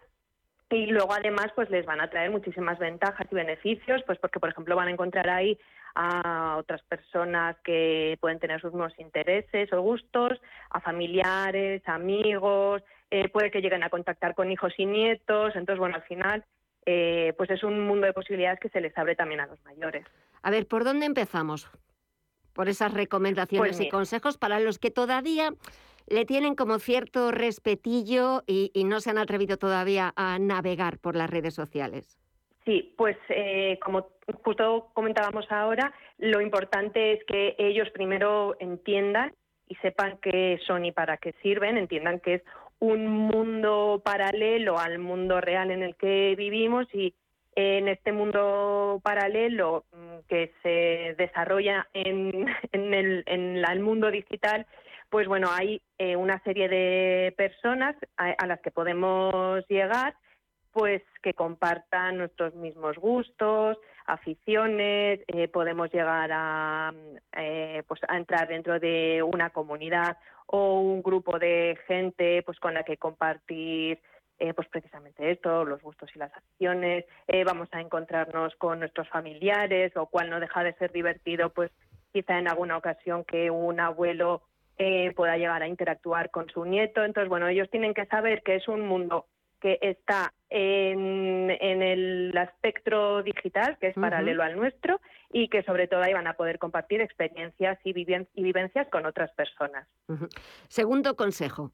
[0.74, 4.50] y luego además pues les van a traer muchísimas ventajas y beneficios, pues porque por
[4.50, 5.58] ejemplo van a encontrar ahí
[5.96, 12.82] a otras personas que pueden tener sus nuevos intereses o gustos, a familiares, amigos,
[13.12, 16.44] eh, puede que lleguen a contactar con hijos y nietos, entonces bueno, al final
[16.86, 20.06] eh, pues es un mundo de posibilidades que se les abre también a los mayores.
[20.42, 21.70] A ver, ¿por dónde empezamos?
[22.54, 25.52] Por esas recomendaciones pues y consejos para los que todavía
[26.08, 31.30] le tienen como cierto respetillo y, no se han atrevido todavía a navegar por las
[31.30, 32.20] redes sociales.
[32.66, 34.08] Sí, pues eh, como
[34.44, 39.34] justo comentábamos ahora, lo importante es que ellos primero entiendan
[39.68, 42.44] y sepan qué son y para qué sirven, entiendan que es
[42.80, 47.14] un mundo paralelo al mundo real en el que vivimos y
[47.56, 54.66] en este mundo paralelo mm, que se desarrolla en, el, en el mundo digital,
[55.14, 60.16] pues bueno, hay eh, una serie de personas a, las que podemos llegar,
[60.72, 66.92] pues que compartan nuestros mismos gustos, aficiones, eh, podemos llegar a,
[67.38, 72.74] eh, pues a entrar dentro de una comunidad o un grupo de gente pues con
[72.74, 74.02] la que compartir
[74.56, 77.06] pues precisamente esto, los gustos y las aficiones,
[77.46, 81.72] vamos a encontrarnos con nuestros familiares, lo cual no deja de ser divertido, pues
[82.12, 84.42] quizá en alguna ocasión que un abuelo
[84.78, 87.04] eh, pueda llegar a interactuar con su nieto.
[87.04, 89.28] Entonces, bueno, ellos tienen que saber que es un mundo
[89.64, 95.00] que está en, el espectro digital, que es paralelo al nuestro,
[95.32, 99.88] y que sobre todo ahí van a poder compartir experiencias y, vivencias con otras personas.
[100.68, 101.72] Segundo consejo.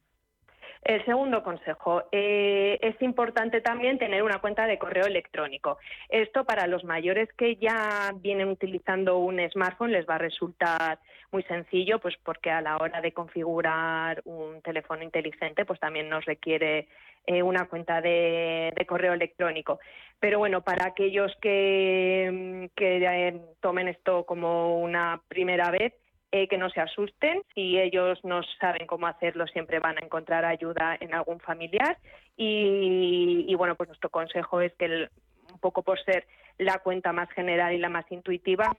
[0.83, 5.77] El segundo consejo, eh, es importante también tener una cuenta de correo electrónico.
[6.07, 10.99] Esto para los mayores que ya vienen utilizando un smartphone les va a resultar
[11.31, 16.25] muy sencillo, pues porque a la hora de configurar un teléfono inteligente, pues también nos
[16.25, 16.87] requiere
[17.27, 19.79] eh, una cuenta de, correo electrónico.
[20.19, 25.93] Pero bueno, para aquellos que, que eh, tomen esto como una primera vez,
[26.31, 27.41] eh, que no se asusten.
[27.55, 31.97] Si ellos no saben cómo hacerlo, siempre van a encontrar ayuda en algún familiar.
[32.37, 35.09] Y, bueno, pues nuestro consejo es que,
[35.51, 36.27] un poco por ser
[36.59, 38.71] la cuenta más general y la más intuitiva,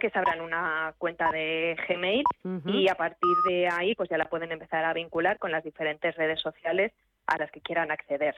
[0.00, 2.24] que se abran una cuenta de Gmail
[2.66, 6.14] y a partir de ahí pues ya la pueden empezar a vincular con las diferentes
[6.14, 6.92] redes sociales
[7.26, 8.36] a las que quieran acceder.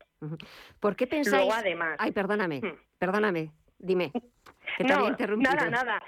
[0.80, 1.52] ¿Por qué pensáis?
[1.52, 1.96] además...
[1.98, 2.78] Ay, perdóname, hmm.
[2.98, 4.10] perdóname, dime.
[4.76, 6.02] Que te no, nada, nada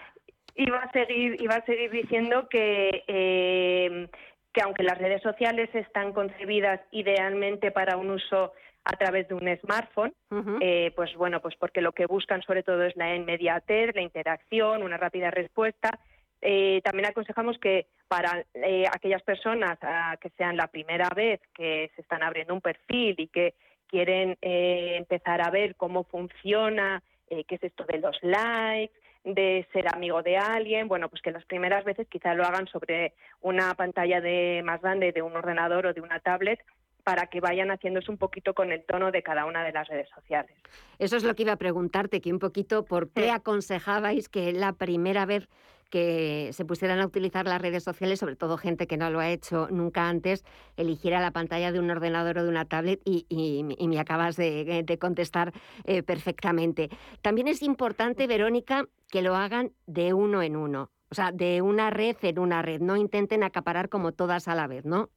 [0.55, 4.09] iba a seguir, iba a seguir diciendo que, eh,
[4.53, 8.53] que aunque las redes sociales están concebidas idealmente para un uso
[8.85, 10.13] a través de un smartphone,
[10.61, 14.83] eh, pues bueno, pues porque lo que buscan sobre todo es la inmediatez, la interacción,
[14.83, 16.01] una rápida respuesta.
[16.41, 18.45] Eh, también aconsejamos que para
[18.93, 23.29] aquellas personas ah, que sean la primera vez que se están abriendo un perfil y
[23.29, 23.55] que
[23.87, 30.23] quieren empezar a ver cómo funciona, qué es esto de los likes, de ser amigo
[30.23, 34.63] de alguien, bueno, pues que las primeras veces quizá lo hagan sobre una pantalla de
[34.65, 36.61] más grande de un ordenador o de una tablet
[37.05, 40.09] para que vayan haciéndose un poquito con el tono de cada una de las redes
[40.15, 40.57] sociales.
[40.99, 44.73] Eso es lo que iba a preguntarte, que un poquito por qué aconsejabais que la
[44.73, 45.49] primera vez
[45.93, 49.29] que se pusieran a utilizar las redes sociales, sobre todo gente que no lo ha
[49.29, 50.43] hecho nunca antes,
[50.79, 55.53] eligiera la pantalla de un ordenador o de una tablet y, me acabas de, contestar
[55.85, 56.89] eh, perfectamente.
[57.21, 61.91] También es importante, Verónica, que lo hagan de uno en uno, o sea, de una
[61.91, 65.11] red en una red, no intenten acaparar como todas a la vez, ¿no?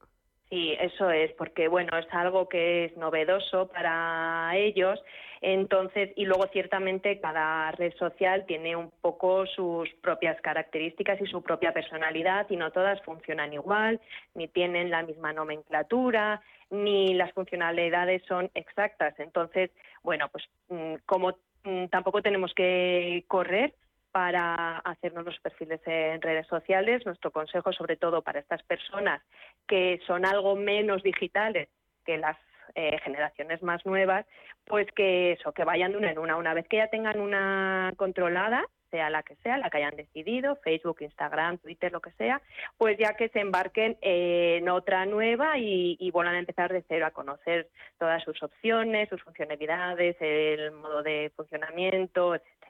[0.56, 5.04] Sí, eso es, porque bueno, es algo que es novedoso para ellos.
[5.42, 11.44] Entonces, y luego ciertamente cada red social tiene un poco sus propias características y su
[11.44, 14.00] propia personalidad y no todas funcionan igual,
[14.34, 19.14] ni tienen la misma nomenclatura, ni las funcionalidades son exactas.
[19.20, 19.72] Entonces,
[20.04, 23.74] bueno, pues mm, como mm, tampoco tenemos que correr,
[24.16, 27.06] para hacernos los perfiles en redes sociales.
[27.06, 29.22] Nuestro consejo, sobre todo para estas personas
[29.68, 31.68] que son algo menos digitales
[32.06, 32.38] que las
[32.76, 34.26] eh, generaciones más nuevas,
[34.64, 36.38] pues que eso, que vayan de una en una.
[36.38, 40.56] Una vez que ya tengan una controlada, sea la que sea, la que hayan decidido,
[40.64, 42.42] Facebook, Instagram, Twitter, lo que sea,
[42.78, 47.06] pues ya que se embarquen en otra nueva y, y vuelvan a empezar de cero
[47.06, 47.68] a conocer
[48.00, 52.65] todas sus opciones, sus funcionalidades, el modo de funcionamiento, etc.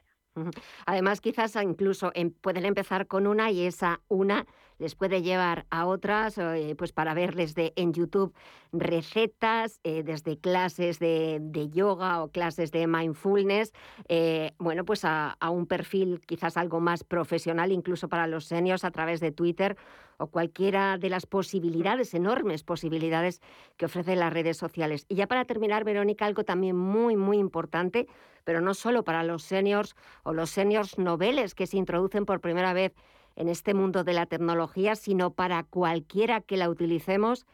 [0.86, 4.46] Además, quizás incluso em, pueden empezar con una y esa una
[4.78, 8.34] les puede llevar a otras, eh, pues para verles de, en YouTube
[8.72, 11.40] recetas, eh, desde clases de,
[11.72, 13.72] yoga o clases de mindfulness,
[14.08, 18.90] eh, bueno, pues a, un perfil quizás algo más profesional, incluso para los seniors a
[18.90, 19.76] través de Twitter
[20.18, 23.40] o cualquiera de las posibilidades, enormes posibilidades
[23.76, 25.04] que ofrecen las redes sociales.
[25.08, 28.06] Y ya para terminar, Verónica, algo también muy, muy importante,
[28.44, 32.72] pero no solo para los seniors o los seniors noveles que se introducen por primera
[32.72, 32.94] vez
[33.36, 37.46] en este mundo de la tecnología, sino para cualquiera que la utilicemos,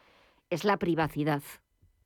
[0.49, 1.41] es la privacidad.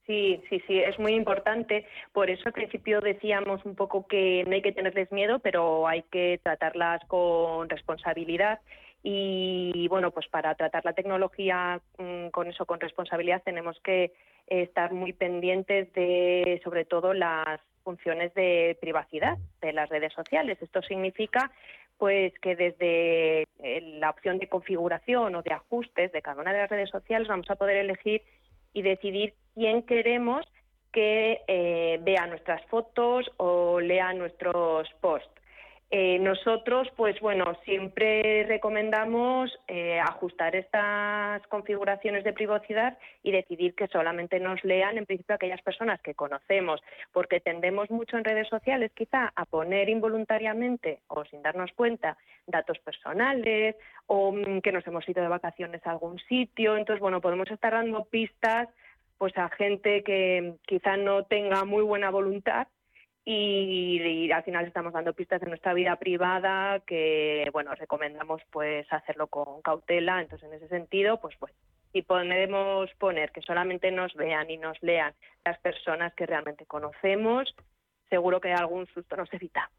[0.08, 1.86] Sí, sí, sí, es muy importante.
[2.14, 6.04] Por eso al principio decíamos un poco que no hay que tenerles miedo, pero hay
[6.04, 8.62] que tratarlas con responsabilidad.
[9.04, 14.14] Y bueno, pues para tratar la tecnología mm, con eso, con responsabilidad, tenemos que
[14.48, 20.58] estar muy pendientes de, sobre todo, las funciones de privacidad de las redes sociales.
[20.62, 21.52] Esto significa
[21.98, 26.60] pues que desde eh, la opción de configuración o de ajustes de cada una de
[26.60, 28.22] las redes sociales vamos a poder elegir
[28.74, 30.46] y decidir quién queremos
[30.92, 35.37] que eh, vea nuestras fotos o lea nuestros posts.
[35.90, 43.88] Eh, nosotros, pues bueno, siempre recomendamos eh, ajustar estas configuraciones de privacidad y decidir que
[43.88, 46.82] solamente nos lean en principio aquellas personas que conocemos,
[47.14, 52.80] porque tendemos mucho en redes sociales quizá a poner involuntariamente o sin darnos cuenta datos
[52.80, 56.76] personales o mm, que nos hemos ido de vacaciones a algún sitio.
[56.76, 58.68] Entonces, bueno, podemos estar dando pistas
[59.18, 62.68] pues a gente que quizá no tenga muy buena voluntad
[63.30, 69.28] y, al final estamos dando pistas de nuestra vida privada que bueno recomendamos pues hacerlo
[69.28, 70.22] con cautela.
[70.22, 71.56] Entonces en ese sentido pues bueno
[71.92, 75.14] si podemos poner que solamente nos vean y nos lean
[75.44, 77.54] las personas que realmente conocemos
[78.10, 79.70] seguro que algún susto nos evita.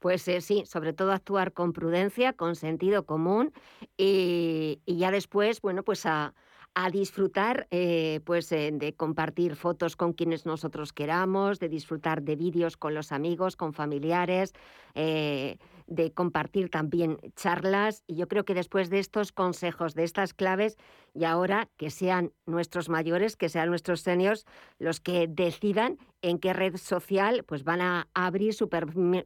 [0.00, 3.52] Pues eh, sí, sobre todo actuar con prudencia, con sentido común
[3.96, 6.34] y, y ya después, bueno, pues a,
[6.74, 12.36] a disfrutar eh, pues, eh, de compartir fotos con quienes nosotros queramos, de disfrutar de
[12.36, 14.52] vídeos con los amigos, con familiares,
[14.94, 18.04] eh, de compartir también charlas.
[18.06, 20.76] Y yo creo que después de estos consejos, de estas claves,
[21.14, 24.44] y ahora que sean nuestros mayores, que sean nuestros seniors
[24.78, 28.68] los que decidan en qué red social pues, van a abrir su,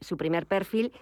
[0.01, 0.93] su primer perfil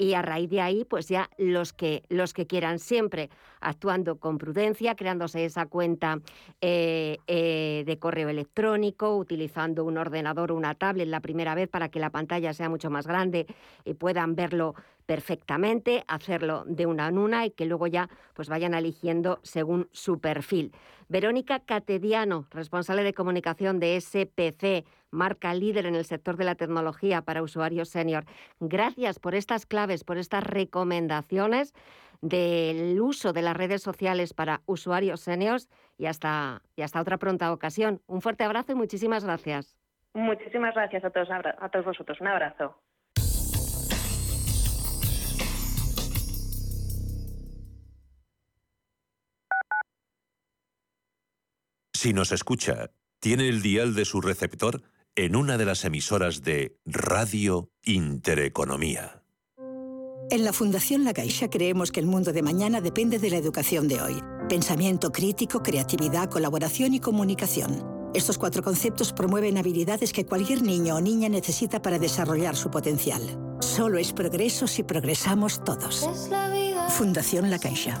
[0.00, 3.28] y a raíz de ahí, pues ya los que, los que quieran, siempre
[3.60, 6.20] actuando con prudencia, creándose esa cuenta
[6.62, 11.90] eh, eh, de correo electrónico, utilizando un ordenador o una tablet la primera vez para
[11.90, 13.46] que la pantalla sea mucho más grande
[13.84, 14.74] y puedan verlo
[15.10, 20.20] perfectamente, hacerlo de una en una y que luego ya pues vayan eligiendo según su
[20.20, 20.70] perfil.
[21.08, 27.22] Verónica Catediano, responsable de comunicación de SPC, marca líder en el sector de la tecnología
[27.22, 28.24] para usuarios senior.
[28.60, 31.74] Gracias por estas claves, por estas recomendaciones
[32.20, 37.52] del uso de las redes sociales para usuarios seniors y hasta, y hasta otra pronta
[37.52, 38.00] ocasión.
[38.06, 39.76] Un fuerte abrazo y muchísimas gracias.
[40.14, 42.20] Muchísimas gracias a todos, a todos vosotros.
[42.20, 42.76] Un abrazo.
[52.02, 54.80] Si nos escucha, tiene el dial de su receptor
[55.16, 59.22] en una de las emisoras de Radio Intereconomía.
[60.30, 63.86] En la Fundación La Caixa creemos que el mundo de mañana depende de la educación
[63.86, 64.14] de hoy.
[64.48, 67.84] Pensamiento crítico, creatividad, colaboración y comunicación.
[68.14, 73.20] Estos cuatro conceptos promueven habilidades que cualquier niño o niña necesita para desarrollar su potencial.
[73.60, 76.08] Solo es progreso si progresamos todos.
[76.96, 78.00] Fundación La Caixa.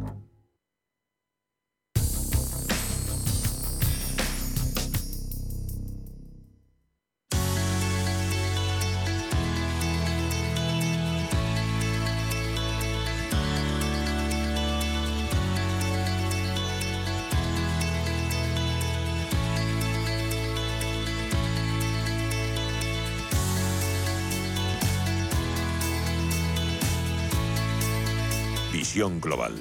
[28.93, 29.53] Global.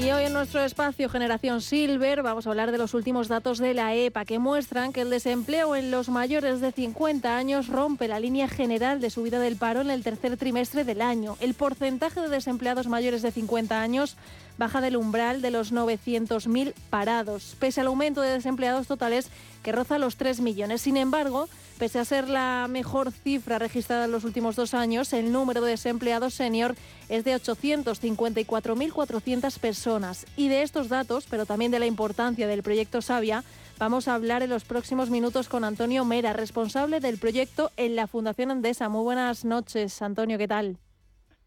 [0.00, 3.74] Y hoy en nuestro espacio Generación Silver vamos a hablar de los últimos datos de
[3.74, 8.20] la EPA que muestran que el desempleo en los mayores de 50 años rompe la
[8.20, 11.36] línea general de subida del paro en el tercer trimestre del año.
[11.40, 14.16] El porcentaje de desempleados mayores de 50 años
[14.58, 19.28] baja del umbral de los 900.000 parados, pese al aumento de desempleados totales
[19.62, 20.82] que roza los 3 millones.
[20.82, 21.48] Sin embargo,
[21.78, 25.72] pese a ser la mejor cifra registrada en los últimos dos años, el número de
[25.72, 26.76] desempleados senior
[27.08, 30.26] es de 854.400 personas.
[30.36, 33.42] Y de estos datos, pero también de la importancia del proyecto Sabia,
[33.78, 38.06] vamos a hablar en los próximos minutos con Antonio Mera, responsable del proyecto en la
[38.06, 38.88] Fundación Andesa.
[38.88, 40.78] Muy buenas noches, Antonio, ¿qué tal?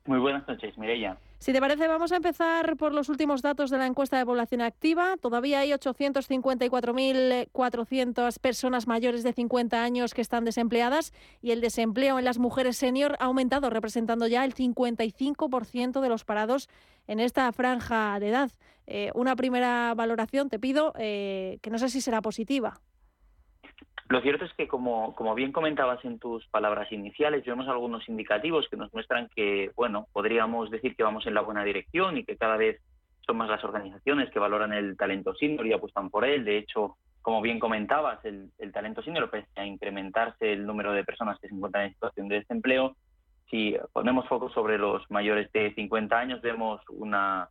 [0.06, 1.18] Muy buenas noches, Mireya.
[1.40, 4.60] Si te parece, vamos a empezar por los últimos datos de la encuesta de población
[4.60, 5.16] activa.
[5.22, 12.26] Todavía hay 854.400 personas mayores de 50 años que están desempleadas y el desempleo en
[12.26, 16.68] las mujeres senior ha aumentado, representando ya el 55% de los parados
[17.08, 18.52] en esta franja de edad.
[18.86, 22.82] Eh, una primera valoración, te pido, eh, que no sé si será positiva.
[24.10, 28.76] Lo cierto es que, como, bien comentabas en tus palabras iniciales, vemos algunos indicativos que
[28.76, 32.58] nos muestran que, bueno, podríamos decir que vamos en la buena dirección y que cada
[32.58, 32.82] vez
[33.28, 36.44] son más las organizaciones que valoran el talento senior y apuestan por él.
[36.44, 41.38] De hecho, como bien comentabas, el, talento senior, pese a incrementarse el número de personas
[41.40, 42.96] que se encuentran en situación de desempleo,
[43.52, 47.50] si ponemos foco sobre los mayores de 50 años, vemos una,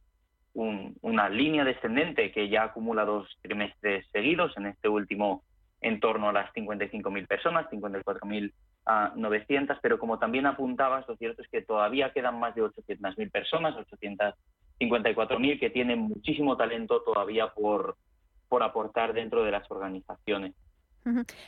[0.54, 5.44] una línea descendente que ya acumula dos trimestres seguidos, en este último
[5.80, 11.62] en torno a las 55.000 personas, 54.900, pero como también apuntabas, lo cierto es que
[11.62, 17.96] todavía quedan más de 800.000 personas, 854.000, que tienen muchísimo talento todavía por,
[18.48, 20.54] por aportar dentro de las organizaciones.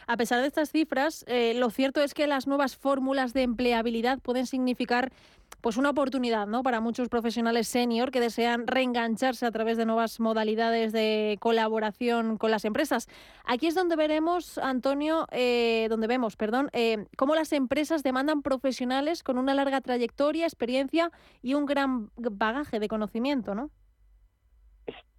[0.07, 4.19] A pesar de estas cifras, eh, lo cierto es que las nuevas fórmulas de empleabilidad
[4.19, 5.13] pueden significar
[5.61, 6.63] pues una oportunidad ¿no?
[6.63, 12.51] para muchos profesionales senior que desean reengancharse a través de nuevas modalidades de colaboración con
[12.51, 13.09] las empresas.
[13.45, 19.23] Aquí es donde veremos, Antonio, eh, donde vemos, perdón, eh, cómo las empresas demandan profesionales
[19.23, 21.11] con una larga trayectoria, experiencia
[21.43, 23.71] y un gran bagaje de conocimiento, ¿no?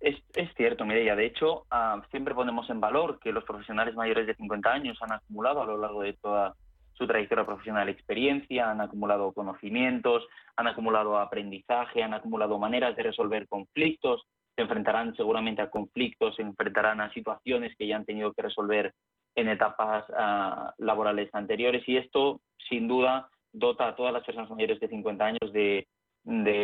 [0.02, 0.18] Es,
[0.58, 1.16] cierto, Mireia.
[1.16, 5.14] De hecho, ah, siempre ponemos en valor que los profesionales mayores de 50 años han
[5.14, 6.56] acumulado a lo largo de toda
[7.02, 10.24] su trayectoria profesional experiencia, han acumulado conocimientos,
[10.56, 14.22] han acumulado aprendizaje, han acumulado maneras de resolver conflictos,
[14.56, 18.93] se enfrentarán seguramente a conflictos, se enfrentarán a situaciones que ya han tenido que resolver
[19.34, 22.39] en etapas ah, laborales anteriores y esto,
[22.70, 25.88] sin duda, dota a todas las personas mayores de 50 años de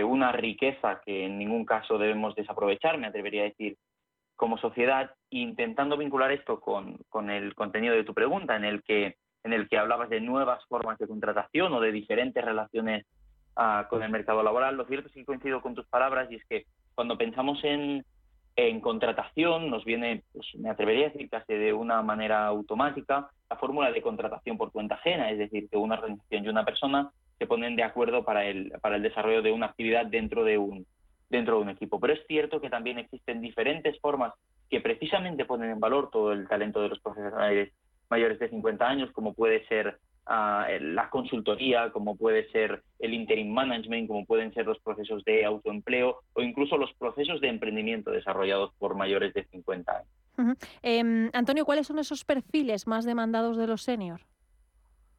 [0.04, 3.76] una riqueza que en ningún caso debemos desaprovechar, me atrevería a decir,
[4.36, 9.16] como sociedad, intentando vincular esto con el contenido de tu pregunta, en el que
[9.48, 13.06] en el que hablabas de nuevas formas de contratación o de diferentes relaciones
[13.56, 14.76] ah, con el mercado laboral.
[14.76, 18.06] Lo cierto es que coincido con tus palabras y es que cuando pensamos en,
[18.58, 23.56] en contratación nos viene, pues, me atrevería a decir casi de una manera automática, la
[23.56, 27.48] fórmula de contratación por cuenta ajena, es decir, que una organización y una persona se
[27.48, 30.86] ponen de acuerdo para el, para el desarrollo de una actividad dentro de un,
[31.30, 32.00] dentro de un equipo.
[32.00, 34.34] Pero es cierto que también existen diferentes formas
[34.70, 37.72] que precisamente ponen en valor todo el talento de los profesionales
[38.10, 43.52] mayores de 50 años, como puede ser ah, la consultoría, como puede ser el interim
[43.52, 48.74] management, como pueden ser los procesos de autoempleo o incluso los procesos de emprendimiento desarrollados
[48.78, 50.58] por mayores de 50 años.
[50.84, 54.24] Em, Antonio, ¿cuáles son esos perfiles más demandados de los seniors?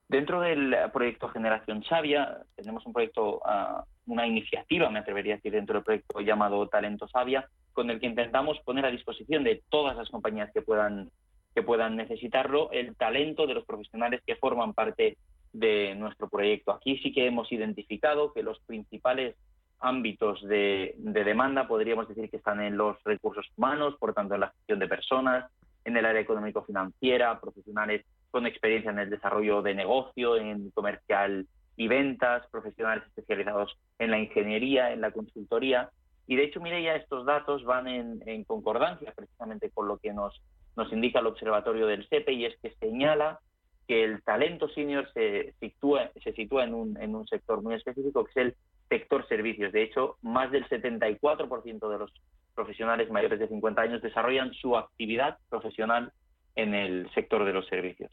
[0.08, 5.52] Dentro del proyecto Generación Sabia, tenemos un proyecto, ah, una iniciativa, me atrevería a decir,
[5.52, 9.96] dentro del proyecto llamado Talento Sabia, con el que intentamos poner a disposición de todas
[9.96, 11.10] las compañías que puedan,
[11.58, 15.18] que puedan necesitarlo el talento de los profesionales que forman parte
[15.52, 16.70] de nuestro proyecto.
[16.70, 19.34] Aquí sí que hemos identificado que los principales
[19.80, 24.42] ámbitos de, de demanda podríamos decir que están en los recursos humanos, por tanto en
[24.42, 25.50] la gestión de personas,
[25.84, 31.44] en el área económico-financiera, profesionales con experiencia en el desarrollo de negocio, en comercial
[31.76, 35.90] y ventas, profesionales especializados en la ingeniería, en la consultoría.
[36.28, 40.40] Y de hecho, mire, ya estos datos van en, concordancia precisamente con lo que nos,
[40.78, 43.40] nos indica el observatorio del CEPE y es que señala
[43.88, 48.24] que el talento senior se sitúa, se sitúa en, un, en un sector muy específico,
[48.24, 48.56] que es el
[48.88, 49.72] sector servicios.
[49.72, 52.12] De hecho, más del 74% de los
[52.54, 56.12] profesionales mayores de 50 años desarrollan su actividad profesional
[56.58, 58.10] en el sector de los servicios.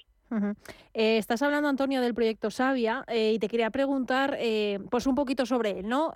[0.93, 5.15] Eh, estás hablando, Antonio, del proyecto Sabia eh, y te quería preguntar eh, pues un
[5.15, 6.13] poquito sobre él, ¿no?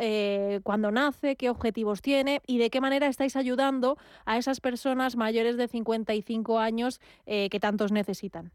[0.64, 1.36] ¿Cuándo nace?
[1.36, 2.42] ¿Qué objetivos tiene?
[2.46, 7.92] ¿Y de qué manera estáis ayudando a esas personas mayores de 55 años que tantos
[7.92, 8.52] necesitan?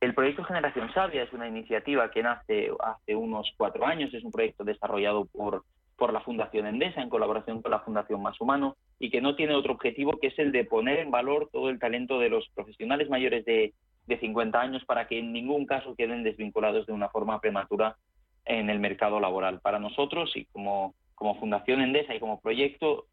[0.00, 4.32] El proyecto Generación Sabia es una iniciativa que nace hace unos cuatro años, es un
[4.32, 5.64] proyecto desarrollado por
[6.02, 9.54] por la Fundación Endesa en colaboración con la Fundación Más Humano y que no tiene
[9.54, 13.08] otro objetivo que es el de poner en valor todo el talento de los profesionales
[13.08, 13.72] mayores de,
[14.08, 17.98] de 50 años para que en ningún caso queden desvinculados de una forma prematura
[18.44, 19.60] en el mercado laboral.
[19.60, 23.06] Para nosotros y como, como Fundación Endesa y como proyecto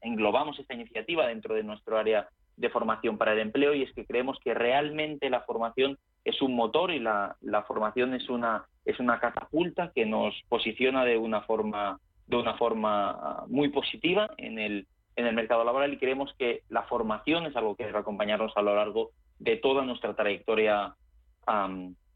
[0.00, 4.04] englobamos esta iniciativa dentro de nuestro área de formación para el empleo y es que
[4.04, 8.98] creemos que realmente la formación es un motor y la, la formación es una, es
[8.98, 14.58] una catapulta que nos posiciona de una forma de una forma ah, muy positiva en
[14.58, 18.52] el, en el mercado laboral y creemos que la formación es algo que debe acompañarnos
[18.56, 20.94] a lo largo de toda nuestra trayectoria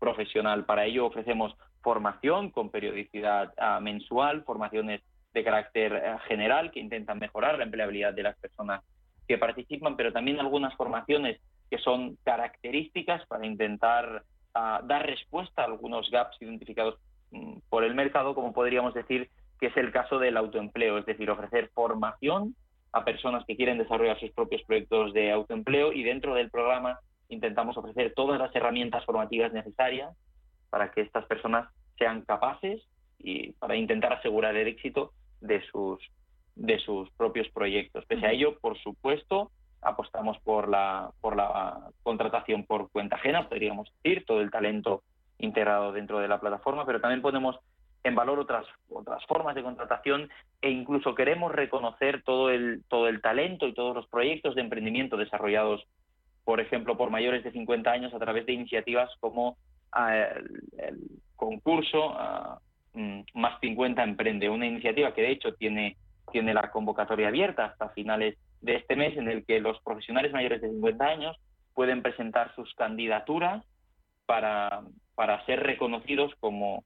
[0.01, 0.65] profesional.
[0.65, 5.03] Para ello ofrecemos formación con periodicidad ah, mensual, formaciones
[5.33, 8.83] de carácter eh, general que intentan mejorar la empleabilidad de las personas
[9.29, 11.41] que participan, pero también algunas formaciones
[11.71, 16.99] que son características para intentar ah, dar respuesta a algunos gaps identificados
[17.31, 19.31] mm, por el mercado, como podríamos decir
[19.61, 22.55] que es el caso del autoempleo, es decir, ofrecer formación
[22.93, 26.99] a personas que quieren desarrollar sus propios proyectos de autoempleo y dentro del programa
[27.29, 30.17] intentamos ofrecer todas las herramientas formativas necesarias
[30.71, 32.83] para que estas personas sean capaces
[33.19, 36.01] y para intentar asegurar el éxito de sus
[36.57, 38.05] de sus propios proyectos.
[38.07, 39.51] Pese a ello, por supuesto,
[39.83, 45.03] apostamos por la por la contratación por cuenta ajena, podríamos decir, todo el talento
[45.39, 47.59] integrado dentro de la plataforma, pero también ponemos
[48.03, 50.31] en valor otras otras formas de contratación
[50.63, 55.17] e incluso queremos reconocer todo el todo el talento y todos los proyectos de emprendimiento
[55.17, 55.85] desarrollados
[56.45, 59.57] por ejemplo por mayores de 50 años a través de iniciativas como
[59.93, 61.01] ah, el,
[61.37, 62.59] concurso ah,
[62.95, 65.97] mm, más 50 emprende una iniciativa que de hecho tiene
[66.33, 70.61] tiene la convocatoria abierta hasta finales de este mes en el que los profesionales mayores
[70.61, 71.37] de 50 años
[71.75, 73.65] pueden presentar sus candidaturas
[74.27, 74.83] para,
[75.15, 76.85] para ser reconocidos como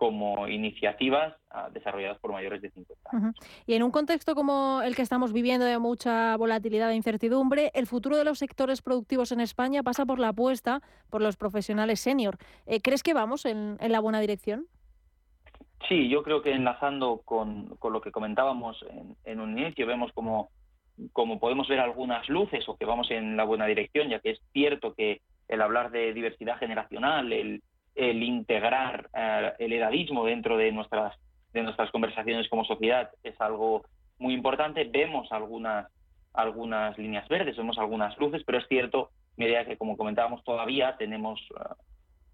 [0.00, 3.34] como iniciativas ah, desarrolladas por mayores de 50 años.
[3.66, 7.86] Y en un contexto como el que estamos viviendo de mucha volatilidad e incertidumbre, el
[7.86, 10.80] futuro de los sectores productivos en España pasa por la apuesta
[11.10, 12.38] por los profesionales senior.
[12.64, 14.68] Eh, ¿Crees que vamos en, la buena dirección?
[15.86, 18.82] Sí, yo creo que enlazando con, lo que comentábamos
[19.26, 20.48] en, un inicio, vemos como,
[21.12, 24.40] como podemos ver algunas luces o que vamos en la buena dirección, ya que es
[24.54, 27.62] cierto que el hablar de diversidad generacional, el,
[27.94, 31.16] el integrar eh, el edadismo dentro de nuestras,
[31.52, 33.84] de nuestras conversaciones como sociedad es algo
[34.18, 34.84] muy importante.
[34.84, 35.88] Vemos algunas,
[36.32, 41.40] algunas líneas verdes, vemos algunas luces, pero es cierto, medida que, como comentábamos, todavía tenemos
[41.40, 41.74] eh,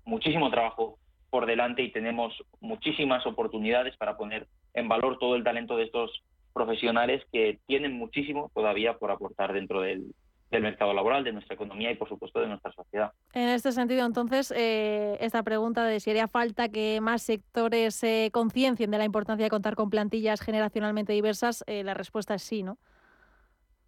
[0.05, 0.99] muchísimo trabajo
[1.31, 6.23] por delante y tenemos muchísimas oportunidades para poner en valor todo el talento de estos
[6.53, 10.15] profesionales que tienen muchísimo todavía por aportar dentro del,
[10.51, 13.13] del mercado laboral, de nuestra economía y, por supuesto, de nuestra sociedad.
[13.33, 18.31] En este sentido, entonces, eh, esta pregunta de si haría falta que más sectores se
[18.33, 22.63] conciencien de la importancia de contar con plantillas generacionalmente diversas, eh, la respuesta es sí,
[22.63, 22.79] ¿no?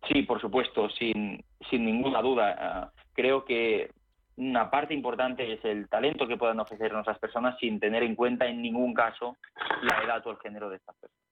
[0.06, 2.56] Sí, por supuesto, sin, sin ninguna duda.
[2.58, 3.90] Ah, creo que
[4.36, 8.46] una parte importante es el talento que puedan ofrecer nuestras personas sin tener en cuenta
[8.46, 9.36] en ningún caso
[9.82, 11.27] la edad o el género de estas personas.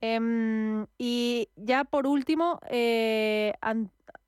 [0.00, 3.52] Em, y ya por último, eh,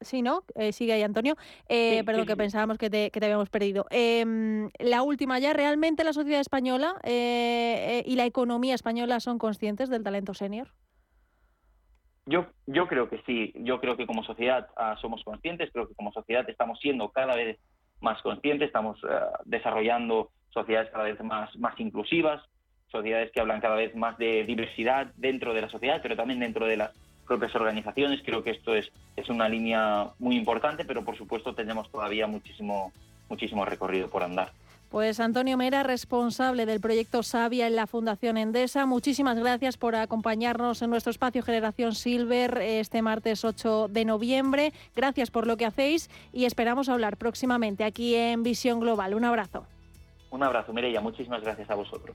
[0.01, 0.45] sí, ¿no?
[0.55, 1.37] Eh, sigue ahí Antonio.
[1.69, 3.87] Eh, perdón, que pensábamos que te, que te habíamos perdido.
[3.91, 10.03] Em, la última ya, ¿realmente la sociedad española y la economía española son conscientes del
[10.03, 10.69] talento senior?
[12.27, 15.95] Yo, yo creo que sí, yo creo que como sociedad ah, somos conscientes, creo que
[15.95, 17.59] como sociedad estamos siendo cada vez
[18.01, 22.41] más conscientes, estamos ah, desarrollando sociedades cada vez más, más inclusivas,
[22.93, 26.67] sociedades que hablan cada vez más de diversidad dentro de la sociedad, pero también dentro
[26.67, 26.93] de las
[27.27, 28.21] propias organizaciones.
[28.25, 32.93] Creo que esto es, es una línea muy importante, pero por supuesto tenemos todavía muchísimo,
[33.29, 34.53] muchísimo recorrido por andar.
[34.93, 40.83] Pues Antonio Mera, responsable del proyecto Sabia en la Fundación Endesa, muchísimas gracias por acompañarnos
[40.83, 44.75] en nuestro espacio Generación Silver este martes 8 de noviembre.
[44.95, 49.15] Gracias por lo que hacéis y esperamos hablar próximamente aquí en Visión Global.
[49.15, 49.65] Un abrazo.
[50.31, 51.01] Un abrazo, Mireia.
[51.01, 52.15] Muchísimas gracias a vosotros.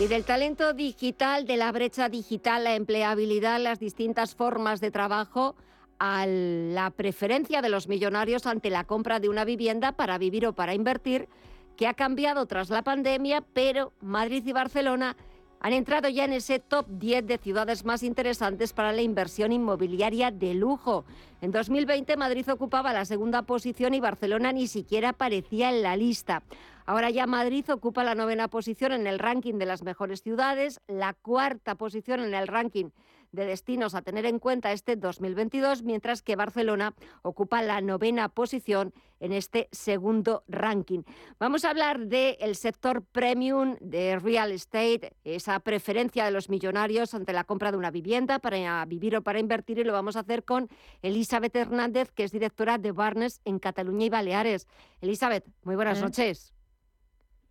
[0.00, 5.56] Y del talento digital, de la brecha digital, la empleabilidad, las distintas formas de trabajo,
[5.98, 10.54] a la preferencia de los millonarios ante la compra de una vivienda para vivir o
[10.54, 11.28] para invertir,
[11.76, 15.18] que ha cambiado tras la pandemia, pero Madrid y Barcelona
[15.60, 20.30] han entrado ya en ese top 10 de ciudades más interesantes para la inversión inmobiliaria
[20.30, 21.04] de lujo.
[21.42, 26.42] En 2020 Madrid ocupaba la segunda posición y Barcelona ni siquiera aparecía en la lista.
[26.90, 31.14] Ahora ya Madrid ocupa la novena posición en el ranking de las mejores ciudades, la
[31.14, 32.86] cuarta posición en el ranking
[33.30, 38.92] de destinos a tener en cuenta este 2022, mientras que Barcelona ocupa la novena posición
[39.20, 41.04] en este segundo ranking.
[41.38, 47.32] Vamos a hablar del sector premium de real estate, esa preferencia de los millonarios ante
[47.32, 50.42] la compra de una vivienda para vivir o para invertir y lo vamos a hacer
[50.42, 50.68] con
[51.02, 54.66] Elizabeth Hernández, que es directora de Barnes en Cataluña y Baleares.
[55.00, 56.52] Elizabeth, muy buenas noches.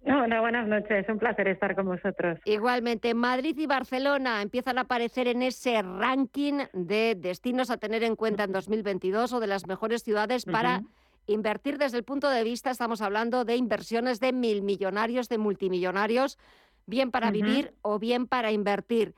[0.05, 1.05] Hola, buenas noches.
[1.09, 2.39] Un placer estar con vosotros.
[2.45, 8.15] Igualmente, Madrid y Barcelona empiezan a aparecer en ese ranking de destinos a tener en
[8.15, 10.83] cuenta en 2022 o de las mejores ciudades para
[11.27, 16.37] invertir desde el punto de vista, estamos hablando de inversiones de mil millonarios, de multimillonarios,
[16.85, 19.13] bien para vivir o bien para invertir.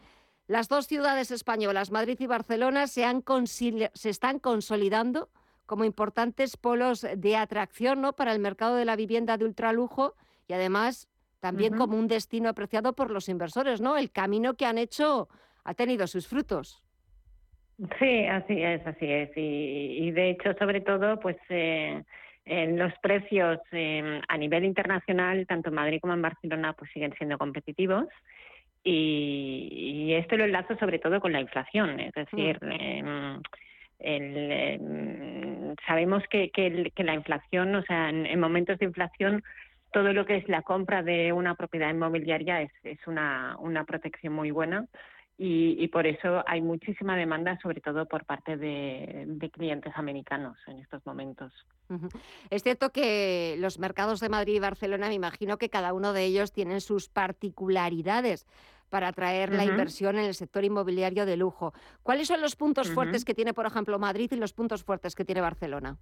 [0.48, 5.30] Las dos ciudades españolas, Madrid y Barcelona, se, han se están consolidando
[5.66, 8.14] como importantes polos de atracción ¿no?
[8.14, 10.16] para el mercado de la vivienda de ultralujo
[10.52, 11.08] y además
[11.39, 13.97] también como un destino apreciado por los inversores, ¿no?
[13.97, 15.30] El camino que han hecho
[15.64, 16.84] ha tenido sus frutos.
[17.97, 19.30] Sí, así es, así es.
[19.36, 22.04] Y, de hecho, sobre todo, pues eh,
[22.43, 27.14] en los precios em, a nivel internacional, tanto en Madrid como en Barcelona, pues siguen
[27.18, 28.08] siendo competitivos.
[28.84, 32.72] Y, esto lo enlazo sobre todo con la inflación, es decir, mm.
[32.72, 33.41] em,
[33.99, 36.52] em, sabemos que,
[36.97, 39.43] la inflación, o sea, en momentos de inflación
[39.92, 44.34] todo lo que es la compra de una propiedad inmobiliaria es, es una, una protección
[44.34, 44.88] muy buena
[45.44, 51.04] y, por eso hay muchísima demanda, sobre todo por parte de, clientes americanos en estos
[51.04, 51.52] momentos.
[52.52, 56.26] Es cierto que los mercados de Madrid y Barcelona, me imagino que cada uno de
[56.26, 58.46] ellos tienen sus particularidades
[58.89, 61.74] para atraer la inversión en el sector inmobiliario de lujo.
[62.04, 65.26] ¿Cuáles son los puntos fuertes que tiene, por ejemplo, Madrid y los puntos fuertes que
[65.26, 65.98] tiene Barcelona?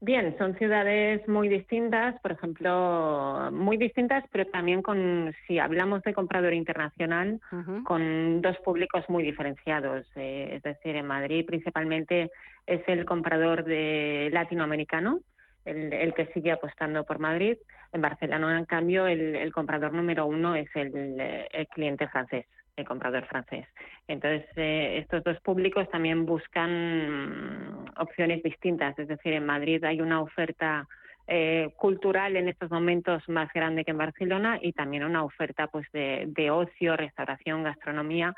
[0.00, 6.14] Bien, son ciudades muy distintas, por ejemplo, muy distintas, pero también con, si hablamos de
[6.14, 7.40] comprador internacional,
[7.84, 10.06] con dos públicos muy diferenciados.
[10.14, 12.30] Eh, es decir, en Madrid principalmente
[12.64, 15.18] es el comprador de latinoamericano,
[15.64, 17.56] el, que sigue apostando por Madrid.
[17.92, 22.46] En Barcelona, en cambio, el, comprador número uno es el cliente francés
[22.78, 23.66] el comprador francés.
[24.06, 30.00] Entonces, eh, estos dos públicos también buscan mm, opciones distintas, es decir, en Madrid hay
[30.00, 30.86] una oferta
[31.30, 35.86] eh, cultural en estos momentos más grande que en Barcelona y también una oferta pues
[35.92, 38.34] de, ocio, restauración, gastronomía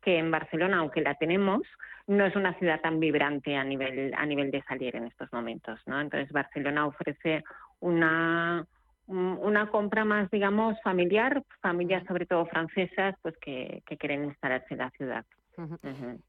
[0.00, 1.60] que en Barcelona, aunque la tenemos,
[2.06, 5.78] no es una ciudad tan vibrante a nivel a nivel de salir en estos momentos.
[5.86, 7.44] Entonces Barcelona ofrece
[7.80, 8.64] una
[9.10, 14.90] una compra más, digamos, familiar, familias sobre todo francesas, pues que, quieren instalarse en la
[14.90, 15.24] ciudad.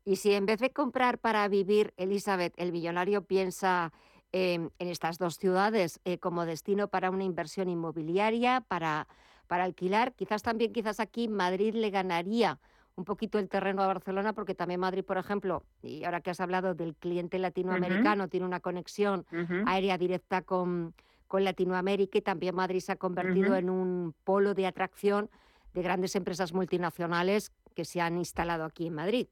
[0.04, 3.94] Y si en vez de comprar para vivir, Elizabeth, el millonario piensa
[4.34, 9.08] en estas dos ciudades eh, como destino para una inversión inmobiliaria, para,
[9.48, 12.60] para alquilar, quizás también, quizás aquí Madrid le ganaría
[12.96, 16.40] un poquito el terreno a Barcelona, porque también Madrid, por ejemplo, y ahora que has
[16.40, 19.26] hablado del cliente latinoamericano, tiene una conexión
[19.66, 20.94] aérea directa con,
[21.32, 25.30] con Latinoamérica y también Madrid se ha convertido en un polo de atracción
[25.74, 29.28] de grandes empresas multinacionales que se han instalado aquí en Madrid.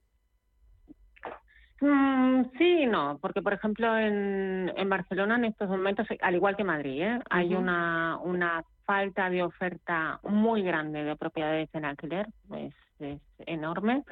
[1.82, 7.02] Mm, sí no, porque por ejemplo en, Barcelona en estos momentos, al igual que Madrid,
[7.02, 7.20] ¿eh?
[7.30, 14.04] hay una, una falta de oferta muy grande de propiedades en alquiler, es, enorme.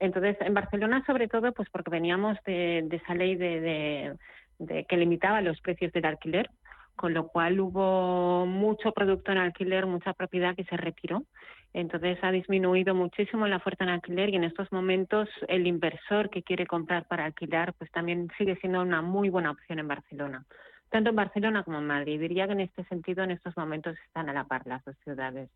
[0.00, 4.16] Entonces, en Barcelona sobre todo, pues porque veníamos de, esa ley de,
[4.58, 6.50] de, que limitaba los precios del alquiler,
[6.96, 11.22] con lo cual hubo mucho producto en alquiler, mucha propiedad que se retiró.
[11.72, 16.42] Entonces ha disminuido muchísimo la oferta en alquiler y en estos momentos el inversor que
[16.42, 20.46] quiere comprar para alquilar pues también sigue siendo una muy buena opción en Barcelona.
[20.88, 22.18] Tanto en Barcelona como en Madrid.
[22.18, 25.50] Diría que en este sentido en estos momentos están a la par las dos ciudades.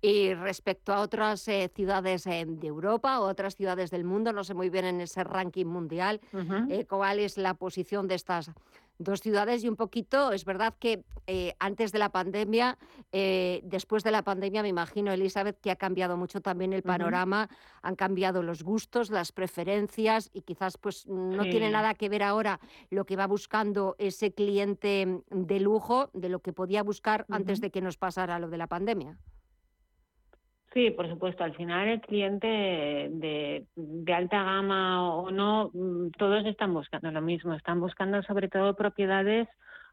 [0.00, 4.42] Y respecto a otras eh, ciudades eh, de Europa o otras ciudades del mundo, no
[4.42, 6.20] sé muy bien en ese ranking mundial
[6.68, 8.50] eh, cuál es la posición de estas
[8.98, 12.78] dos ciudades y un poquito, es verdad que eh, antes de la pandemia,
[13.12, 17.48] eh, después de la pandemia, me imagino, Elizabeth, que ha cambiado mucho también el panorama,
[17.82, 22.60] han cambiado los gustos, las preferencias y quizás pues no tiene nada que ver ahora
[22.90, 27.70] lo que va buscando ese cliente de lujo de lo que podía buscar antes de
[27.70, 29.18] que nos pasara lo de la pandemia.
[30.78, 31.42] Sí, por supuesto.
[31.42, 33.66] Al final el cliente de,
[34.14, 37.52] alta gama o no, mm, todos están buscando lo mismo.
[37.54, 39.48] Están buscando sobre todo propiedades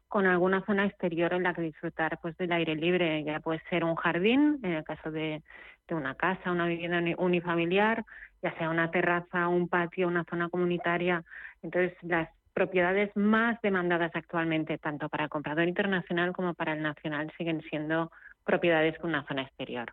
[0.06, 3.24] con alguna zona exterior en la que disfrutar pues del aire libre.
[3.24, 5.42] Ya puede ser un jardín, en el caso de,
[5.90, 8.04] una casa, una vivienda unifamiliar,
[8.40, 11.24] ya sea una terraza, un patio, una zona comunitaria.
[11.62, 17.32] Entonces, las propiedades más demandadas actualmente, tanto para el comprador internacional como para el nacional,
[17.36, 18.12] siguen siendo
[18.44, 19.92] propiedades con una zona exterior.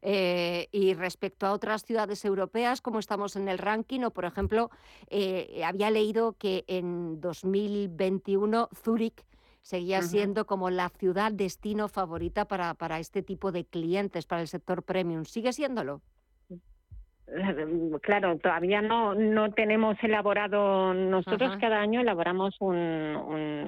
[0.00, 4.00] Eh, y respecto a otras ciudades europeas, ¿cómo estamos en el ranking?
[4.02, 4.70] O, por ejemplo,
[5.08, 9.24] eh, había leído que en 2021 Zúrich
[9.62, 14.48] seguía siendo como la ciudad destino favorita para, para este tipo de clientes, para el
[14.48, 15.24] sector premium.
[15.24, 16.02] ¿Sigue siéndolo?
[18.02, 22.76] Claro, todavía no, no tenemos elaborado, nosotros cada año elaboramos un,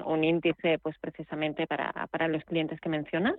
[0.05, 3.35] un, índice pues precisamente para, para los clientes que mencionas.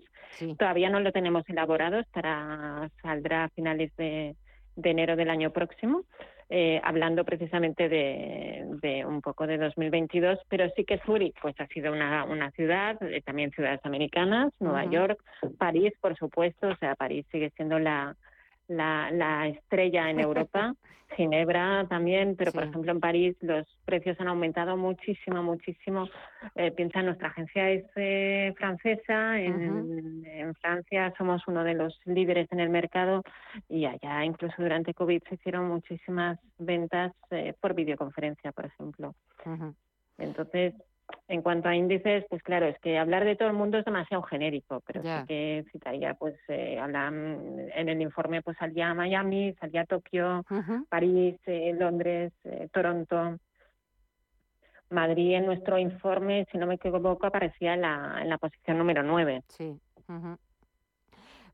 [0.59, 4.37] Todavía no lo tenemos elaborado, estará, saldrá a finales de,
[4.77, 6.03] de enero del año próximo.
[6.49, 11.67] Eh, hablando precisamente de, de, un poco de 2022, pero sí que Zurich pues ha
[11.67, 15.19] sido una, una ciudad, eh, también ciudades americanas, Nueva York,
[15.59, 18.15] París, por supuesto, o sea, París sigue siendo la,
[18.69, 20.75] la, la estrella en Europa,
[21.17, 26.09] Ginebra también, pero por ejemplo en París los precios han aumentado muchísimo, muchísimo.
[26.55, 32.51] Eh, piensa, nuestra agencia es eh, francesa, en, en, Francia somos uno de los líderes
[32.51, 33.23] en el mercado
[33.69, 39.15] y allá incluso durante COVID se hicieron muchísimas ventas eh, por videoconferencia, por ejemplo.
[40.19, 40.75] Entonces,
[41.29, 44.23] en cuanto a índices, pues claro, es que hablar de todo el mundo es demasiado
[44.23, 50.45] genérico, pero sí que citaría, pues eh, en el informe pues salía Miami, salía Tokio,
[50.89, 53.39] París, eh, Londres, eh, Toronto.
[54.89, 59.03] Madrid en nuestro informe, si no me equivoco, aparecía en la, en la posición número
[59.03, 59.43] 9.
[59.49, 59.77] Sí.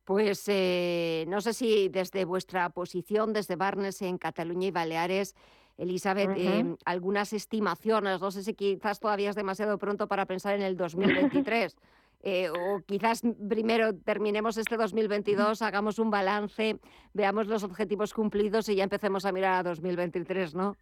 [0.05, 5.35] Pues eh, no sé si desde vuestra posición, desde Barnes en Cataluña y Baleares,
[5.79, 10.63] Elizabeth, em, algunas estimaciones, no sé si quizás todavía es demasiado pronto para pensar en
[10.63, 11.77] el 2023.
[12.25, 16.79] Eh, o quizás primero terminemos este 2022, hagamos un balance,
[17.13, 20.77] veamos los objetivos cumplidos y ya empecemos a mirar a 2023, ¿no?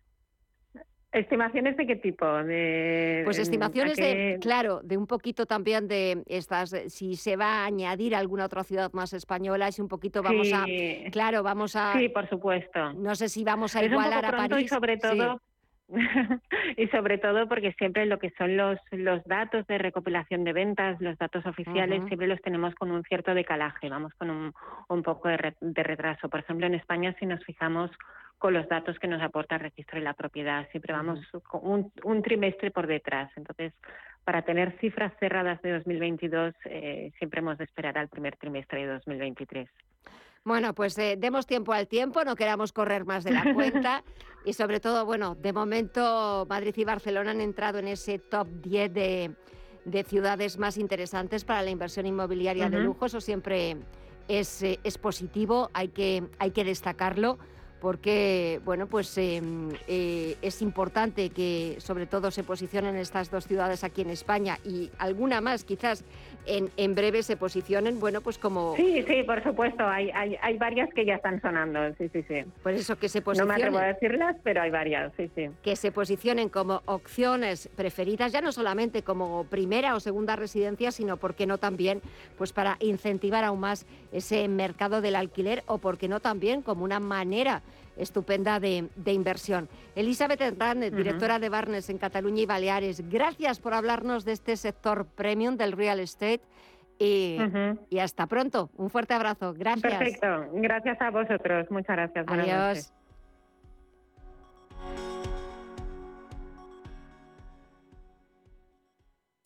[1.12, 2.24] ¿Estimaciones de qué tipo?
[2.44, 7.64] De, pues estimaciones de, claro, de un poquito también de estas, si se va a
[7.66, 10.64] añadir alguna otra ciudad más española, si un poquito vamos a,
[11.10, 11.94] claro, vamos a...
[11.94, 12.92] Sí, por supuesto.
[12.92, 14.66] No sé si vamos a igualar a París.
[14.66, 15.40] Y sobre todo,
[16.76, 21.00] y sobre todo porque siempre lo que son los, los datos de recopilación de ventas,
[21.00, 24.52] los datos oficiales, siempre los tenemos con un cierto decalaje, vamos con un,
[24.88, 26.28] un poco de, de retraso.
[26.28, 27.90] Por ejemplo, en España, si nos fijamos
[28.40, 30.66] con los datos que nos aporta el registro de la propiedad.
[30.70, 31.20] Siempre vamos
[31.52, 33.30] un, un, trimestre por detrás.
[33.36, 33.74] Entonces,
[34.24, 38.94] para tener cifras cerradas de 2022, eh, siempre hemos de esperar al primer trimestre de
[38.94, 39.68] 2023.
[40.42, 44.02] Bueno, pues eh, demos tiempo al tiempo, no queramos correr más de la cuenta
[44.46, 48.94] y sobre todo, bueno, de momento Madrid y Barcelona han entrado en ese top 10
[48.94, 49.34] de,
[49.84, 53.04] de ciudades más interesantes para la inversión inmobiliaria de lujo.
[53.04, 53.76] Eso siempre
[54.28, 57.38] es, eh, es positivo, hay que, hay que destacarlo
[57.80, 63.84] porque bueno, pues em, eh, es importante que sobre todo se posicionen estas dos ciudades
[63.84, 66.04] aquí en España y alguna más quizás
[66.46, 68.74] en, en breve se posicionen, bueno, pues como...
[68.76, 72.44] Sí, sí, por supuesto, hay, hay, hay varias que ya están sonando, sí, sí, sí.
[72.62, 73.48] Por eso que se posicionen...
[73.48, 75.48] No me atrevo a decirlas, pero hay varias, sí, sí.
[75.62, 81.16] Que se posicionen como opciones preferidas, ya no solamente como primera o segunda residencia, sino,
[81.16, 82.00] ¿por qué no también,
[82.38, 86.84] pues para incentivar aún más ese mercado del alquiler o, ¿por qué no también como
[86.84, 87.62] una manera
[88.00, 89.68] estupenda de, inversión.
[89.94, 95.06] Elizabeth Hernández, directora de Barnes en Cataluña y Baleares, gracias por hablarnos de este sector
[95.06, 96.40] premium del real estate.
[96.98, 97.38] Y,
[97.88, 98.68] y hasta pronto.
[98.76, 99.54] Un fuerte abrazo.
[99.56, 99.90] Gracias.
[99.90, 100.50] Perfecto.
[100.52, 101.70] Gracias a vosotros.
[101.70, 102.26] Muchas gracias.
[102.28, 102.92] Adiós.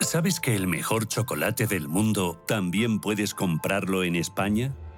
[0.01, 4.75] ¿Sabes que el mejor chocolate del mundo también puedes comprarlo en España?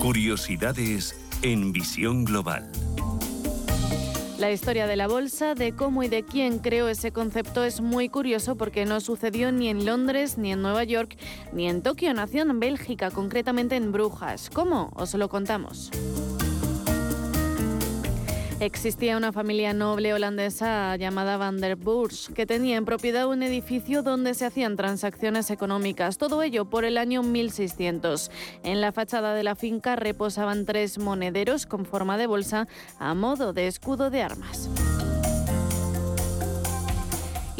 [0.00, 2.66] Curiosidades en visión global.
[4.38, 8.08] La historia de la bolsa, de cómo y de quién creó ese concepto es muy
[8.08, 11.18] curioso porque no sucedió ni en Londres, ni en Nueva York,
[11.52, 14.48] ni en Tokio, nació en Bélgica, concretamente en Brujas.
[14.48, 14.90] ¿Cómo?
[14.94, 15.90] Os lo contamos.
[18.60, 24.02] Existía una familia noble holandesa llamada Van der Burs que tenía en propiedad un edificio
[24.02, 28.30] donde se hacían transacciones económicas, todo ello por el año 1600.
[28.62, 33.54] En la fachada de la finca reposaban tres monederos con forma de bolsa a modo
[33.54, 34.68] de escudo de armas.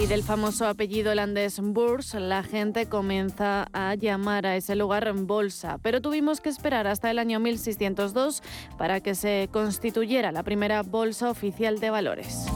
[0.01, 5.79] Y del famoso apellido holandés Boers, la gente comienza a llamar a ese lugar bolsa.
[5.83, 8.43] Pero tuvimos que esperar hasta el año 1602
[8.79, 12.47] para que se constituyera la primera bolsa oficial de valores.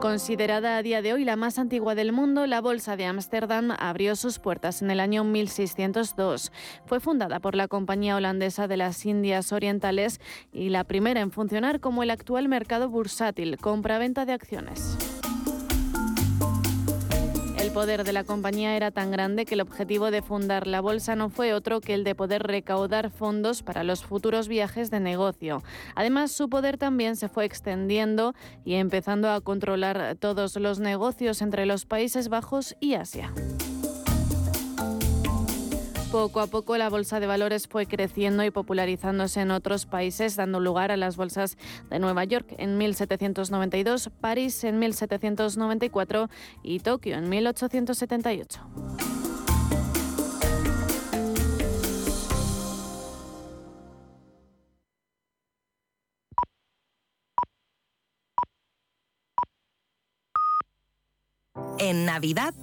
[0.00, 4.14] Considerada a día de hoy la más antigua del mundo, la Bolsa de Ámsterdam abrió
[4.14, 6.52] sus puertas en el año 1602.
[6.84, 10.20] Fue fundada por la Compañía Holandesa de las Indias Orientales
[10.52, 14.98] y la primera en funcionar como el actual mercado bursátil, compra-venta de acciones.
[17.76, 21.28] Poder de la compañía era tan grande que el objetivo de fundar la bolsa no
[21.28, 25.62] fue otro que el de poder recaudar fondos para los futuros viajes de negocio.
[25.94, 28.32] Además, su poder también se fue extendiendo
[28.64, 33.30] y empezando a controlar todos los negocios entre los Países Bajos y Asia.
[36.12, 40.60] Poco a poco la bolsa de valores fue creciendo y popularizándose en otros países, dando
[40.60, 41.58] lugar a las bolsas
[41.90, 46.30] de Nueva York en 1792, París en 1794
[46.62, 48.60] y Tokio en 1878.
[61.78, 62.54] En Navidad